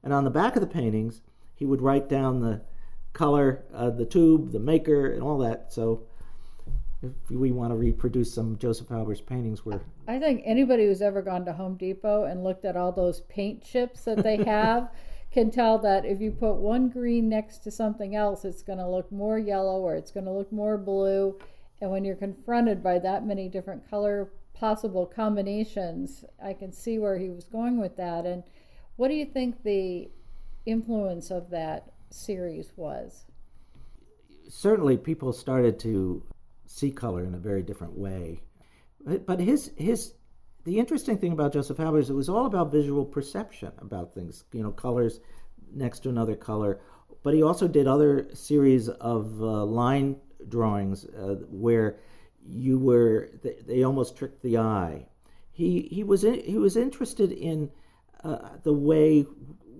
and 0.02 0.12
on 0.12 0.24
the 0.24 0.30
back 0.30 0.56
of 0.56 0.60
the 0.60 0.66
paintings 0.66 1.22
he 1.54 1.64
would 1.64 1.80
write 1.80 2.08
down 2.08 2.40
the 2.40 2.62
color, 3.12 3.64
uh, 3.74 3.90
the 3.90 4.04
tube, 4.04 4.52
the 4.52 4.58
maker, 4.58 5.10
and 5.10 5.22
all 5.22 5.38
that. 5.38 5.72
So 5.72 6.06
if 7.02 7.30
we 7.30 7.50
want 7.50 7.72
to 7.72 7.76
reproduce 7.76 8.32
some 8.32 8.58
Joseph 8.58 8.88
Albers 8.88 9.24
paintings, 9.24 9.64
we're 9.64 9.80
I 10.06 10.18
think 10.18 10.42
anybody 10.44 10.86
who's 10.86 11.02
ever 11.02 11.22
gone 11.22 11.44
to 11.46 11.52
Home 11.52 11.76
Depot 11.76 12.24
and 12.24 12.44
looked 12.44 12.64
at 12.64 12.76
all 12.76 12.92
those 12.92 13.20
paint 13.22 13.62
chips 13.62 14.04
that 14.04 14.22
they 14.22 14.36
have 14.44 14.90
can 15.30 15.50
tell 15.50 15.78
that 15.78 16.04
if 16.04 16.20
you 16.20 16.30
put 16.30 16.54
one 16.54 16.88
green 16.88 17.28
next 17.28 17.58
to 17.58 17.70
something 17.70 18.16
else, 18.16 18.44
it's 18.44 18.62
going 18.62 18.78
to 18.78 18.88
look 18.88 19.10
more 19.12 19.38
yellow 19.38 19.80
or 19.80 19.94
it's 19.94 20.10
going 20.10 20.26
to 20.26 20.32
look 20.32 20.50
more 20.52 20.76
blue. 20.76 21.38
And 21.80 21.90
when 21.90 22.04
you're 22.04 22.16
confronted 22.16 22.82
by 22.82 22.98
that 22.98 23.24
many 23.24 23.48
different 23.48 23.88
color 23.88 24.30
possible 24.52 25.06
combinations, 25.06 26.24
I 26.44 26.52
can 26.52 26.72
see 26.72 26.98
where 26.98 27.18
he 27.18 27.30
was 27.30 27.44
going 27.44 27.80
with 27.80 27.96
that. 27.96 28.26
And 28.26 28.42
what 28.96 29.08
do 29.08 29.14
you 29.14 29.24
think 29.24 29.62
the 29.62 30.10
influence 30.66 31.30
of 31.30 31.50
that 31.50 31.92
series 32.10 32.72
was? 32.76 33.24
certainly 34.50 34.96
people 34.96 35.32
started 35.32 35.78
to 35.78 36.22
see 36.70 36.90
color 36.90 37.24
in 37.24 37.34
a 37.34 37.38
very 37.38 37.62
different 37.62 37.98
way. 37.98 38.40
But, 39.26 39.40
his 39.40 39.72
his 39.76 40.14
the 40.64 40.78
interesting 40.78 41.18
thing 41.18 41.32
about 41.32 41.52
Joseph 41.52 41.78
Albers, 41.78 42.10
it 42.10 42.14
was 42.14 42.28
all 42.28 42.46
about 42.46 42.70
visual 42.70 43.04
perception 43.04 43.72
about 43.78 44.14
things. 44.14 44.44
You 44.52 44.62
know, 44.62 44.70
colors 44.70 45.20
next 45.72 46.00
to 46.00 46.10
another 46.10 46.36
color. 46.36 46.80
But 47.22 47.34
he 47.34 47.42
also 47.42 47.66
did 47.66 47.86
other 47.86 48.28
series 48.34 48.88
of 48.88 49.42
uh, 49.42 49.64
line 49.64 50.16
drawings 50.48 51.04
uh, 51.04 51.36
where 51.50 51.98
you 52.46 52.78
were 52.78 53.30
they, 53.42 53.56
they, 53.66 53.82
almost 53.82 54.16
tricked 54.16 54.42
the 54.42 54.58
eye. 54.58 55.06
He 55.50 55.88
he 55.90 56.04
was 56.04 56.24
in, 56.24 56.40
he 56.40 56.58
was 56.58 56.76
interested 56.76 57.32
in 57.32 57.70
uh, 58.22 58.50
the 58.62 58.72
way 58.72 59.26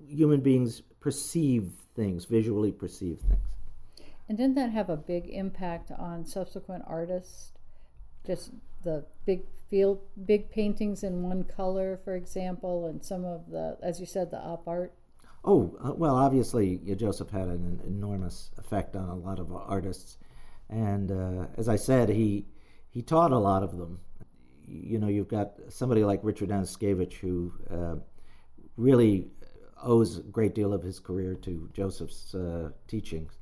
human 0.09 0.41
beings 0.41 0.83
perceive 0.99 1.71
things, 1.95 2.25
visually 2.25 2.73
perceive 2.73 3.21
things. 3.21 3.50
And 4.31 4.39
didn't 4.39 4.55
that 4.55 4.71
have 4.71 4.89
a 4.89 4.97
big 4.97 5.29
impact 5.29 5.91
on 5.91 6.25
subsequent 6.25 6.85
artists? 6.87 7.51
Just 8.25 8.53
the 8.85 9.05
big 9.27 9.43
field, 9.69 10.03
big 10.25 10.53
paintings 10.53 11.03
in 11.03 11.25
one 11.25 11.43
color, 11.43 11.99
for 12.05 12.15
example, 12.15 12.87
and 12.87 13.03
some 13.03 13.25
of 13.25 13.51
the, 13.51 13.77
as 13.83 13.99
you 13.99 14.07
said, 14.07 14.31
the 14.31 14.39
op 14.39 14.69
art. 14.69 14.95
Oh 15.45 15.77
uh, 15.85 15.95
well, 15.95 16.15
obviously 16.15 16.79
Joseph 16.95 17.31
had 17.31 17.49
an 17.49 17.81
enormous 17.85 18.53
effect 18.57 18.95
on 18.95 19.09
a 19.09 19.17
lot 19.17 19.41
of 19.41 19.53
artists, 19.53 20.17
and 20.69 21.11
uh, 21.11 21.47
as 21.57 21.69
I 21.69 21.75
said, 21.75 22.09
he 22.09 22.47
he 22.89 23.03
taught 23.03 23.33
a 23.33 23.39
lot 23.39 23.65
of 23.65 23.77
them. 23.77 23.99
You 24.65 25.01
know, 25.01 25.09
you've 25.09 25.27
got 25.27 25.55
somebody 25.71 26.05
like 26.05 26.21
Richard 26.23 26.51
Anuszkiewicz 26.51 27.15
who 27.15 27.53
uh, 27.69 27.97
really 28.77 29.27
owes 29.83 30.19
a 30.19 30.23
great 30.23 30.55
deal 30.55 30.73
of 30.73 30.85
his 30.85 31.01
career 31.01 31.35
to 31.35 31.69
Joseph's 31.75 32.33
uh, 32.33 32.71
teachings 32.87 33.40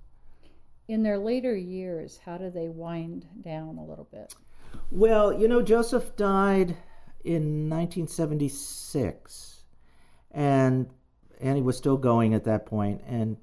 in 0.89 1.03
their 1.03 1.19
later 1.19 1.55
years, 1.55 2.19
how 2.25 2.39
do 2.39 2.51
they 2.51 2.69
wind 2.69 3.27
down 3.43 3.77
a 3.77 3.85
little 3.85 4.09
bit? 4.11 4.35
Well, 4.91 5.39
you 5.39 5.47
know, 5.47 5.63
Joseph 5.63 6.17
died 6.17 6.77
in 7.23 7.69
1976, 7.69 9.65
and 10.31 10.89
Annie 11.41 11.63
was 11.63 11.77
still 11.77 11.99
going 11.99 12.33
at 12.33 12.45
that 12.45 12.65
point, 12.67 13.03
and 13.07 13.37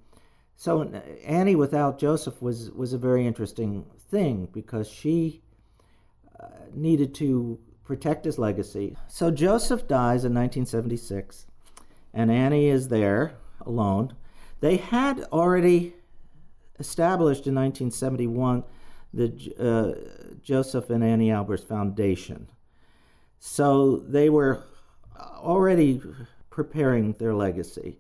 so 0.56 0.82
Annie 1.24 1.56
without 1.56 2.00
Joseph 2.00 2.42
was 2.42 2.72
was 2.72 2.94
a 2.94 2.98
very 2.98 3.28
interesting 3.28 3.86
thing 4.10 4.48
because 4.52 4.88
she 4.90 5.42
uh, 6.40 6.48
needed 6.74 7.14
to 7.16 7.60
protect 7.84 8.26
his 8.26 8.40
legacy. 8.40 8.98
So 9.08 9.30
Joseph 9.30 9.88
dies 9.88 10.26
in 10.26 10.34
1976, 10.34 11.46
and 12.14 12.32
Annie 12.32 12.70
is 12.70 12.88
there 12.88 13.36
alone. 13.62 14.16
They 14.62 14.78
had 14.78 15.26
already 15.32 15.94
established 16.80 17.48
in 17.48 17.56
1971 17.56 18.64
the 19.14 19.32
uh, 19.58 20.36
Joseph 20.44 20.90
and 20.90 21.04
Annie 21.04 21.30
Albers 21.30 21.66
Foundation. 21.66 22.48
So 23.40 23.98
they 23.98 24.30
were 24.30 24.64
already 25.18 26.02
preparing 26.50 27.14
their 27.14 27.34
legacy. 27.34 27.98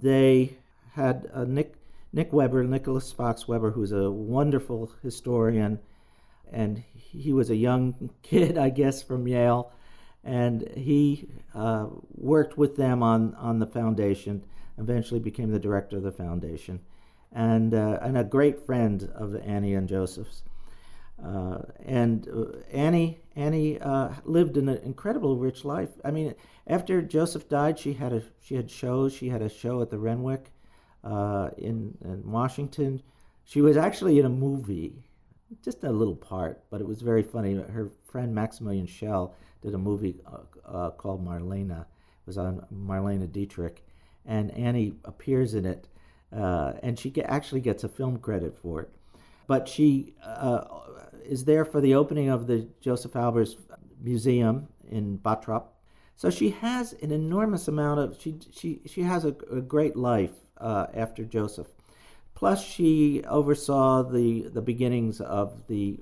They 0.00 0.56
had 0.92 1.28
uh, 1.34 1.44
Nick 1.44 1.74
Nick 2.12 2.32
Weber, 2.32 2.62
Nicholas 2.62 3.10
Fox 3.10 3.48
Weber, 3.48 3.72
who's 3.72 3.90
a 3.90 4.08
wonderful 4.08 4.92
historian, 5.02 5.80
and 6.52 6.84
he 6.94 7.32
was 7.32 7.50
a 7.50 7.56
young 7.56 8.10
kid, 8.22 8.56
I 8.56 8.70
guess, 8.70 9.02
from 9.02 9.26
Yale, 9.26 9.72
and 10.22 10.68
he 10.76 11.28
uh, 11.54 11.86
worked 12.14 12.56
with 12.56 12.76
them 12.76 13.02
on 13.02 13.34
on 13.34 13.58
the 13.58 13.66
foundation. 13.66 14.44
Eventually, 14.78 15.20
became 15.20 15.50
the 15.50 15.58
director 15.58 15.96
of 15.96 16.04
the 16.04 16.12
foundation 16.12 16.80
and 17.34 17.74
uh, 17.74 17.98
and 18.00 18.16
a 18.16 18.24
great 18.24 18.64
friend 18.64 19.10
of 19.14 19.34
Annie 19.36 19.74
and 19.74 19.88
Joseph's. 19.88 20.44
Uh, 21.22 21.58
and 21.84 22.28
uh, 22.28 22.58
Annie 22.72 23.18
Annie 23.36 23.80
uh, 23.80 24.10
lived 24.24 24.56
an 24.56 24.68
incredible 24.68 25.36
rich 25.36 25.64
life. 25.64 25.90
I 26.04 26.10
mean, 26.10 26.34
after 26.66 27.02
Joseph 27.02 27.48
died, 27.48 27.78
she 27.78 27.92
had 27.92 28.12
a 28.12 28.22
she 28.40 28.54
had 28.54 28.70
shows. 28.70 29.12
She 29.12 29.28
had 29.28 29.42
a 29.42 29.48
show 29.48 29.82
at 29.82 29.90
the 29.90 29.98
Renwick 29.98 30.52
uh, 31.02 31.50
in, 31.58 31.96
in 32.04 32.30
Washington. 32.30 33.02
She 33.44 33.60
was 33.60 33.76
actually 33.76 34.18
in 34.18 34.26
a 34.26 34.30
movie, 34.30 35.04
just 35.62 35.84
a 35.84 35.90
little 35.90 36.16
part, 36.16 36.62
but 36.70 36.80
it 36.80 36.86
was 36.86 37.02
very 37.02 37.22
funny. 37.22 37.54
Her 37.54 37.90
friend 38.04 38.34
Maximilian 38.34 38.86
Schell 38.86 39.34
did 39.60 39.74
a 39.74 39.78
movie 39.78 40.20
called 40.96 41.24
Marlene. 41.24 41.78
It 41.80 42.26
was 42.26 42.38
on 42.38 42.64
Marlene 42.72 43.30
Dietrich, 43.30 43.84
and 44.24 44.50
Annie 44.52 44.94
appears 45.04 45.54
in 45.54 45.66
it 45.66 45.88
uh, 46.34 46.72
and 46.82 46.98
she 46.98 47.10
get, 47.10 47.26
actually 47.26 47.60
gets 47.60 47.84
a 47.84 47.88
film 47.88 48.18
credit 48.18 48.56
for 48.56 48.80
it. 48.80 48.90
But 49.46 49.68
she 49.68 50.14
uh, 50.22 50.64
is 51.24 51.44
there 51.44 51.64
for 51.64 51.80
the 51.80 51.94
opening 51.94 52.28
of 52.28 52.46
the 52.46 52.68
Joseph 52.80 53.12
Albers 53.12 53.56
Museum 54.00 54.68
in 54.90 55.18
Bottrop. 55.18 55.64
So 56.16 56.30
she 56.30 56.50
has 56.50 56.92
an 56.94 57.10
enormous 57.10 57.68
amount 57.68 58.00
of 58.00 58.20
she 58.20 58.38
she 58.52 58.80
she 58.86 59.02
has 59.02 59.24
a, 59.24 59.34
a 59.50 59.60
great 59.60 59.96
life 59.96 60.32
uh, 60.58 60.86
after 60.94 61.24
Joseph. 61.24 61.66
Plus, 62.34 62.64
she 62.64 63.22
oversaw 63.24 64.02
the 64.02 64.48
the 64.48 64.62
beginnings 64.62 65.20
of 65.20 65.66
the 65.66 66.00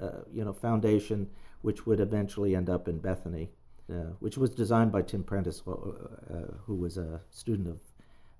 uh, 0.00 0.22
you 0.32 0.44
know 0.44 0.52
foundation 0.52 1.28
which 1.62 1.86
would 1.86 2.00
eventually 2.00 2.56
end 2.56 2.68
up 2.68 2.88
in 2.88 2.98
Bethany, 2.98 3.48
uh, 3.88 4.14
which 4.18 4.36
was 4.36 4.50
designed 4.50 4.90
by 4.90 5.00
Tim 5.00 5.22
Prentice, 5.22 5.62
uh, 5.66 5.72
who 6.66 6.74
was 6.74 6.98
a 6.98 7.20
student 7.30 7.68
of, 7.68 7.78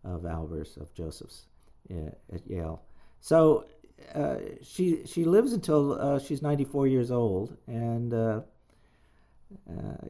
of 0.04 0.22
Albers, 0.22 0.76
of 0.76 0.92
Josef's 0.94 1.46
uh, 1.90 2.10
at 2.32 2.46
Yale. 2.46 2.82
So 3.20 3.66
uh, 4.14 4.36
she 4.62 5.06
she 5.06 5.24
lives 5.24 5.52
until 5.52 6.00
uh, 6.00 6.18
she's 6.18 6.42
94 6.42 6.86
years 6.88 7.10
old, 7.10 7.56
and 7.66 8.12
uh, 8.12 8.40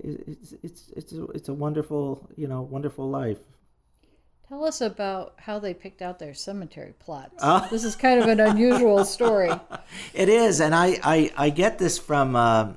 it's 0.02 0.54
it's 0.62 0.88
it's 0.96 1.12
a, 1.12 1.24
it's 1.26 1.48
a 1.48 1.54
wonderful 1.54 2.28
you 2.36 2.48
know 2.48 2.62
wonderful 2.62 3.08
life. 3.08 3.38
Tell 4.52 4.64
us 4.64 4.82
about 4.82 5.32
how 5.38 5.58
they 5.58 5.72
picked 5.72 6.02
out 6.02 6.18
their 6.18 6.34
cemetery 6.34 6.92
plots. 6.98 7.36
Uh, 7.38 7.66
this 7.70 7.84
is 7.84 7.96
kind 7.96 8.20
of 8.20 8.28
an 8.28 8.38
unusual 8.38 9.04
story. 9.04 9.50
It 10.14 10.28
is, 10.28 10.60
and 10.60 10.74
I, 10.74 10.98
I, 11.02 11.32
I 11.36 11.50
get 11.50 11.78
this 11.78 11.98
from 11.98 12.36
uh, 12.36 12.72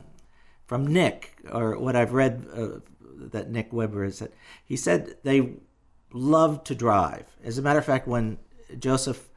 from 0.65 0.87
Nick, 0.87 1.37
or 1.51 1.77
what 1.77 1.95
I've 1.95 2.13
read 2.13 2.45
uh, 2.53 2.79
that 3.31 3.49
Nick 3.49 3.73
Weber 3.73 4.05
has 4.05 4.17
said. 4.17 4.31
He 4.63 4.77
said 4.77 5.15
they 5.23 5.53
loved 6.11 6.65
to 6.67 6.75
drive. 6.75 7.25
As 7.43 7.57
a 7.57 7.61
matter 7.61 7.79
of 7.79 7.85
fact, 7.85 8.07
when 8.07 8.37
Josef 8.79 9.29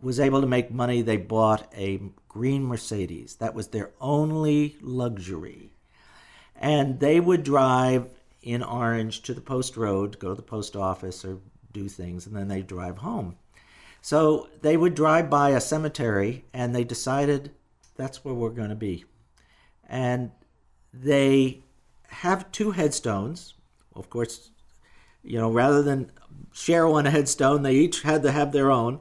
was 0.00 0.20
able 0.20 0.40
to 0.40 0.46
make 0.46 0.70
money, 0.70 1.02
they 1.02 1.16
bought 1.16 1.72
a 1.74 2.00
green 2.28 2.64
Mercedes. 2.64 3.36
That 3.36 3.54
was 3.54 3.68
their 3.68 3.90
only 4.00 4.76
luxury. 4.80 5.72
And 6.56 7.00
they 7.00 7.20
would 7.20 7.42
drive 7.42 8.08
in 8.42 8.62
Orange 8.62 9.22
to 9.22 9.34
the 9.34 9.40
post 9.40 9.76
road, 9.76 10.18
go 10.18 10.28
to 10.28 10.34
the 10.34 10.42
post 10.42 10.76
office 10.76 11.24
or 11.24 11.38
do 11.72 11.88
things, 11.88 12.26
and 12.26 12.36
then 12.36 12.48
they'd 12.48 12.66
drive 12.66 12.98
home. 12.98 13.36
So 14.02 14.48
they 14.60 14.76
would 14.76 14.94
drive 14.94 15.30
by 15.30 15.50
a 15.50 15.60
cemetery 15.60 16.44
and 16.52 16.74
they 16.74 16.84
decided 16.84 17.52
that's 17.96 18.24
where 18.24 18.34
we're 18.34 18.50
going 18.50 18.68
to 18.68 18.74
be. 18.74 19.04
And 19.88 20.30
they 20.92 21.64
have 22.08 22.52
two 22.52 22.72
headstones. 22.72 23.54
Of 23.94 24.10
course, 24.10 24.50
you 25.24 25.38
know, 25.38 25.50
rather 25.50 25.82
than 25.82 26.12
share 26.52 26.86
one 26.86 27.06
headstone, 27.06 27.62
they 27.62 27.74
each 27.74 28.02
had 28.02 28.22
to 28.22 28.32
have 28.32 28.52
their 28.52 28.70
own. 28.70 29.00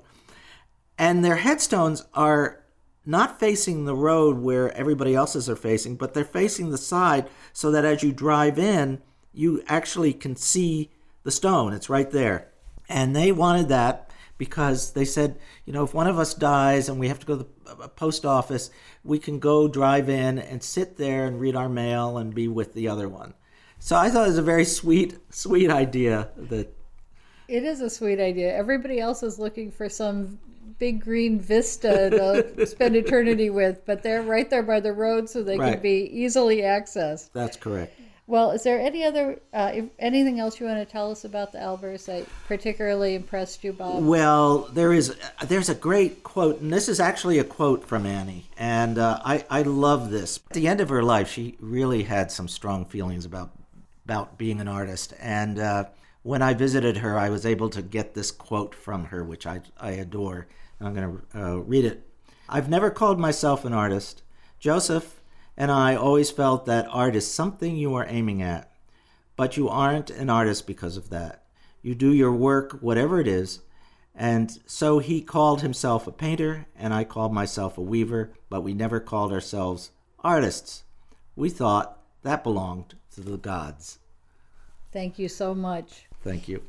And 0.98 1.24
their 1.24 1.36
headstones 1.38 2.06
are 2.14 2.64
not 3.06 3.40
facing 3.40 3.86
the 3.86 3.96
road 3.96 4.40
where 4.40 4.76
everybody 4.76 5.14
else's 5.14 5.50
are 5.50 5.56
facing, 5.56 5.98
but 5.98 6.14
they're 6.14 6.24
facing 6.24 6.72
the 6.72 6.78
side 6.78 7.30
so 7.52 7.70
that 7.72 7.86
as 7.86 8.02
you 8.02 8.12
drive 8.12 8.58
in, 8.58 9.02
you 9.34 9.62
actually 9.68 10.14
can 10.14 10.36
see 10.36 10.92
the 11.24 11.32
stone. 11.32 11.74
It's 11.74 11.90
right 11.90 12.10
there. 12.10 12.50
And 12.88 13.16
they 13.16 13.32
wanted 13.32 13.70
that 13.70 14.12
because 14.38 14.92
they 14.94 15.06
said, 15.06 15.40
you 15.66 15.74
know, 15.74 15.84
if 15.84 15.94
one 15.94 16.08
of 16.08 16.20
us 16.20 16.34
dies 16.34 16.90
and 16.90 17.00
we 17.00 17.08
have 17.08 17.20
to 17.20 17.26
go 17.26 17.38
to 17.38 17.44
the 17.44 17.72
uh, 17.72 17.84
uh, 17.84 17.88
post 17.88 18.26
office, 18.26 18.70
we 19.04 19.20
can 19.20 19.40
go 19.40 19.68
drive 19.68 20.10
in 20.10 20.40
and 20.40 20.64
sit 20.64 20.98
there 20.98 21.26
and 21.26 21.40
read 21.40 21.56
our 21.56 21.70
mail 21.70 22.18
and 22.18 22.36
be 22.36 22.48
with 22.48 22.74
the 22.74 22.88
other 22.88 23.08
one. 23.08 23.34
So 23.84 23.98
I 23.98 24.10
thought 24.10 24.24
it 24.24 24.30
was 24.30 24.38
a 24.38 24.42
very 24.42 24.64
sweet, 24.64 25.18
sweet 25.30 25.70
idea 25.70 26.30
that. 26.38 26.74
It 27.50 27.66
is 27.66 27.82
a 27.82 27.90
sweet 27.90 28.22
idea. 28.22 28.56
Everybody 28.56 29.02
else 29.02 29.24
is 29.24 29.38
looking 29.38 29.72
for 29.72 29.90
some 29.90 30.40
big 30.80 31.04
green 31.04 31.38
vista 31.38 32.10
to 32.10 32.66
spend 32.66 32.96
eternity 32.96 33.50
with, 33.50 33.86
but 33.86 34.02
they're 34.02 34.22
right 34.22 34.50
there 34.50 34.64
by 34.64 34.80
the 34.80 34.94
road 34.94 35.30
so 35.30 35.44
they 35.44 35.58
right. 35.58 35.74
can 35.74 35.82
be 35.82 36.10
easily 36.14 36.62
accessed. 36.62 37.32
That's 37.34 37.58
correct. 37.58 38.00
Well, 38.26 38.52
is 38.52 38.64
there 38.64 38.80
any 38.80 39.04
other 39.04 39.42
uh, 39.52 39.82
anything 40.00 40.40
else 40.40 40.62
you 40.62 40.66
want 40.66 40.80
to 40.80 40.90
tell 40.90 41.12
us 41.12 41.26
about 41.26 41.52
the 41.52 41.58
Albers 41.58 42.06
that 42.06 42.26
particularly 42.48 43.16
impressed 43.16 43.66
you, 43.66 43.74
Bob? 43.74 44.06
Well, 44.06 44.60
there 44.72 44.94
is 44.94 45.14
there's 45.46 45.68
a 45.68 45.76
great 45.76 46.24
quote, 46.24 46.62
and 46.62 46.72
this 46.72 46.88
is 46.88 47.02
actually 47.02 47.38
a 47.38 47.44
quote 47.44 47.86
from 47.86 48.06
Anni, 48.06 48.46
and 48.58 48.98
uh, 48.98 49.20
I 49.26 49.44
I 49.50 49.64
love 49.64 50.10
this. 50.10 50.40
At 50.50 50.54
the 50.54 50.70
end 50.70 50.80
of 50.80 50.88
her 50.88 51.04
life, 51.04 51.30
she 51.30 51.58
really 51.60 52.04
had 52.04 52.32
some 52.32 52.48
strong 52.48 52.86
feelings 52.86 53.26
about 53.26 53.52
about 54.06 54.38
being 54.38 54.60
an 54.60 54.68
artist, 54.68 55.14
and 55.20 55.60
uh, 55.60 55.86
when 56.24 56.42
I 56.42 56.54
visited 56.54 56.98
her, 56.98 57.18
I 57.18 57.30
was 57.30 57.46
able 57.46 57.70
to 57.70 57.82
get 57.82 58.14
this 58.14 58.32
quote 58.32 58.74
from 58.76 59.06
her, 59.06 59.24
which 59.24 59.46
I 59.46 59.62
I 59.80 59.92
adore, 59.92 60.48
and 60.80 60.88
I'm 60.88 60.94
going 60.94 61.22
to 61.32 61.40
uh, 61.40 61.58
read 61.58 61.86
it. 61.86 62.08
I've 62.50 62.70
never 62.70 62.90
called 62.90 63.20
myself 63.20 63.66
an 63.66 63.74
artist, 63.74 64.22
Josef 64.60 65.22
and 65.56 65.72
I 65.72 65.96
always 65.96 66.32
felt 66.32 66.66
that 66.66 66.88
art 66.90 67.16
is 67.16 67.32
something 67.32 67.76
you 67.76 67.94
are 67.96 68.06
aiming 68.08 68.42
at. 68.42 68.72
But 69.36 69.58
you 69.58 69.70
aren't 69.70 70.10
an 70.10 70.30
artist 70.30 70.68
because 70.68 70.98
of 70.98 71.10
that. 71.10 71.44
You 71.82 71.96
do 71.96 72.14
your 72.14 72.32
work, 72.32 72.78
whatever 72.82 73.20
it 73.20 73.28
is. 73.28 73.60
And 74.16 74.60
so 74.66 75.00
he 75.00 75.22
called 75.22 75.62
himself 75.62 76.06
a 76.06 76.12
painter, 76.12 76.68
and 76.76 76.94
I 76.94 77.04
called 77.04 77.34
myself 77.34 77.78
a 77.78 77.82
weaver, 77.82 78.34
but 78.50 78.62
we 78.62 78.74
never 78.74 79.00
called 79.00 79.32
ourselves 79.32 79.92
artists. 80.24 80.84
We 81.36 81.50
thought 81.50 82.00
that 82.22 82.44
belonged 82.44 82.96
to 83.16 83.22
the 83.22 83.38
gods. 83.38 84.00
Thank 84.92 85.18
you 85.18 85.30
so 85.30 85.56
much. 85.56 86.06
Thank 86.24 86.48
you. 86.48 86.62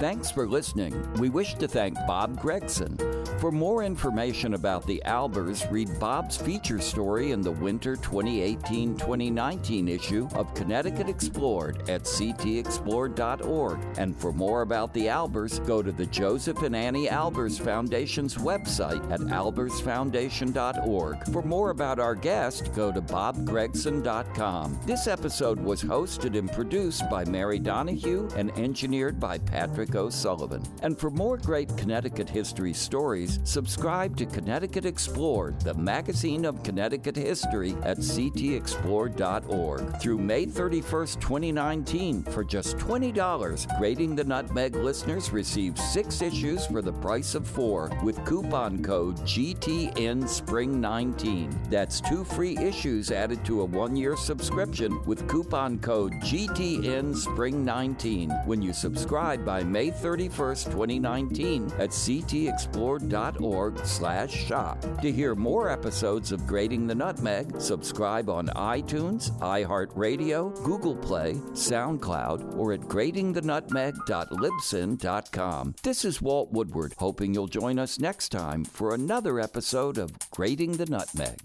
Thanks 0.00 0.30
for 0.30 0.48
listening. 0.48 0.94
We 1.18 1.28
wish 1.28 1.56
to 1.56 1.68
thank 1.68 1.94
Bob 2.06 2.40
Gregson. 2.40 2.96
For 3.38 3.52
more 3.52 3.84
information 3.84 4.54
about 4.54 4.86
the 4.86 5.02
Albers, 5.04 5.70
read 5.70 6.00
Bob's 6.00 6.38
feature 6.38 6.80
story 6.80 7.32
in 7.32 7.42
the 7.42 7.50
winter 7.50 7.96
2018 7.96 8.96
2019 8.96 9.88
issue 9.88 10.26
of 10.34 10.54
Connecticut 10.54 11.10
Explored 11.10 11.90
at 11.90 12.04
ctexplored.org. 12.04 13.78
And 13.98 14.16
for 14.16 14.32
more 14.32 14.62
about 14.62 14.94
the 14.94 15.04
Albers, 15.06 15.64
go 15.66 15.82
to 15.82 15.92
the 15.92 16.06
Josef 16.06 16.62
and 16.62 16.74
Anni 16.74 17.08
Albers 17.08 17.60
Foundation's 17.60 18.36
website 18.36 19.10
at 19.10 19.20
albersfoundation.org. 19.20 21.28
For 21.30 21.42
more 21.42 21.70
about 21.70 21.98
our 21.98 22.14
guest, 22.14 22.74
go 22.74 22.90
to 22.90 23.02
bobgregson.com. 23.02 24.80
This 24.86 25.06
episode 25.06 25.60
was 25.60 25.82
hosted 25.82 26.38
and 26.38 26.50
produced 26.50 27.10
by 27.10 27.26
Mary 27.26 27.58
Donahue 27.58 28.30
and 28.34 28.50
engineered 28.58 29.20
by 29.20 29.36
Patrick 29.38 29.89
O'Sullivan. 29.94 30.62
And 30.82 30.98
for 30.98 31.10
more 31.10 31.36
great 31.36 31.74
Connecticut 31.76 32.28
history 32.28 32.72
stories, 32.72 33.40
subscribe 33.44 34.16
to 34.16 34.26
Connecticut 34.26 34.84
Explored, 34.84 35.60
the 35.60 35.74
magazine 35.74 36.44
of 36.44 36.62
Connecticut 36.62 37.16
history 37.16 37.76
at 37.82 37.98
ctexplored.org. 37.98 40.00
Through 40.00 40.18
May 40.18 40.46
31st, 40.46 41.20
2019, 41.20 42.22
for 42.24 42.44
just 42.44 42.76
$20, 42.78 43.78
Grating 43.78 44.14
the 44.14 44.24
Nutmeg 44.24 44.76
listeners 44.76 45.32
receive 45.32 45.78
six 45.78 46.22
issues 46.22 46.66
for 46.66 46.82
the 46.82 46.92
price 46.92 47.34
of 47.34 47.46
four 47.46 47.90
with 48.02 48.24
coupon 48.24 48.82
code 48.82 49.16
GTN 49.18 50.28
Spring 50.28 50.80
19. 50.80 51.58
That's 51.70 52.00
two 52.00 52.24
free 52.24 52.56
issues 52.58 53.10
added 53.10 53.44
to 53.46 53.62
a 53.62 53.64
one 53.64 53.96
year 53.96 54.16
subscription 54.16 55.02
with 55.04 55.28
coupon 55.28 55.78
code 55.78 56.12
GTN 56.14 57.16
Spring 57.16 57.64
19 57.64 58.30
when 58.44 58.60
you 58.60 58.72
subscribe 58.72 59.44
by 59.44 59.62
May 59.62 59.79
May 59.80 59.90
31st, 59.90 60.64
2019 60.72 61.72
at 61.78 61.88
ctexplored.org 61.88 63.86
slash 63.86 64.30
shop. 64.30 64.78
To 65.00 65.10
hear 65.10 65.34
more 65.34 65.70
episodes 65.70 66.32
of 66.32 66.46
Grating 66.46 66.86
the 66.86 66.94
Nutmeg, 66.94 67.58
subscribe 67.58 68.28
on 68.28 68.48
iTunes, 68.48 69.30
iHeartRadio, 69.38 70.62
Google 70.64 70.96
Play, 70.96 71.32
SoundCloud, 71.54 72.58
or 72.58 72.74
at 72.74 72.80
gratingthenutmeg.libsyn.com. 72.80 75.74
This 75.82 76.04
is 76.04 76.20
Walt 76.20 76.52
Woodward, 76.52 76.92
hoping 76.98 77.32
you'll 77.32 77.46
join 77.46 77.78
us 77.78 77.98
next 77.98 78.28
time 78.28 78.64
for 78.64 78.92
another 78.92 79.40
episode 79.40 79.96
of 79.96 80.12
Grating 80.30 80.72
the 80.72 80.84
Nutmeg. 80.84 81.38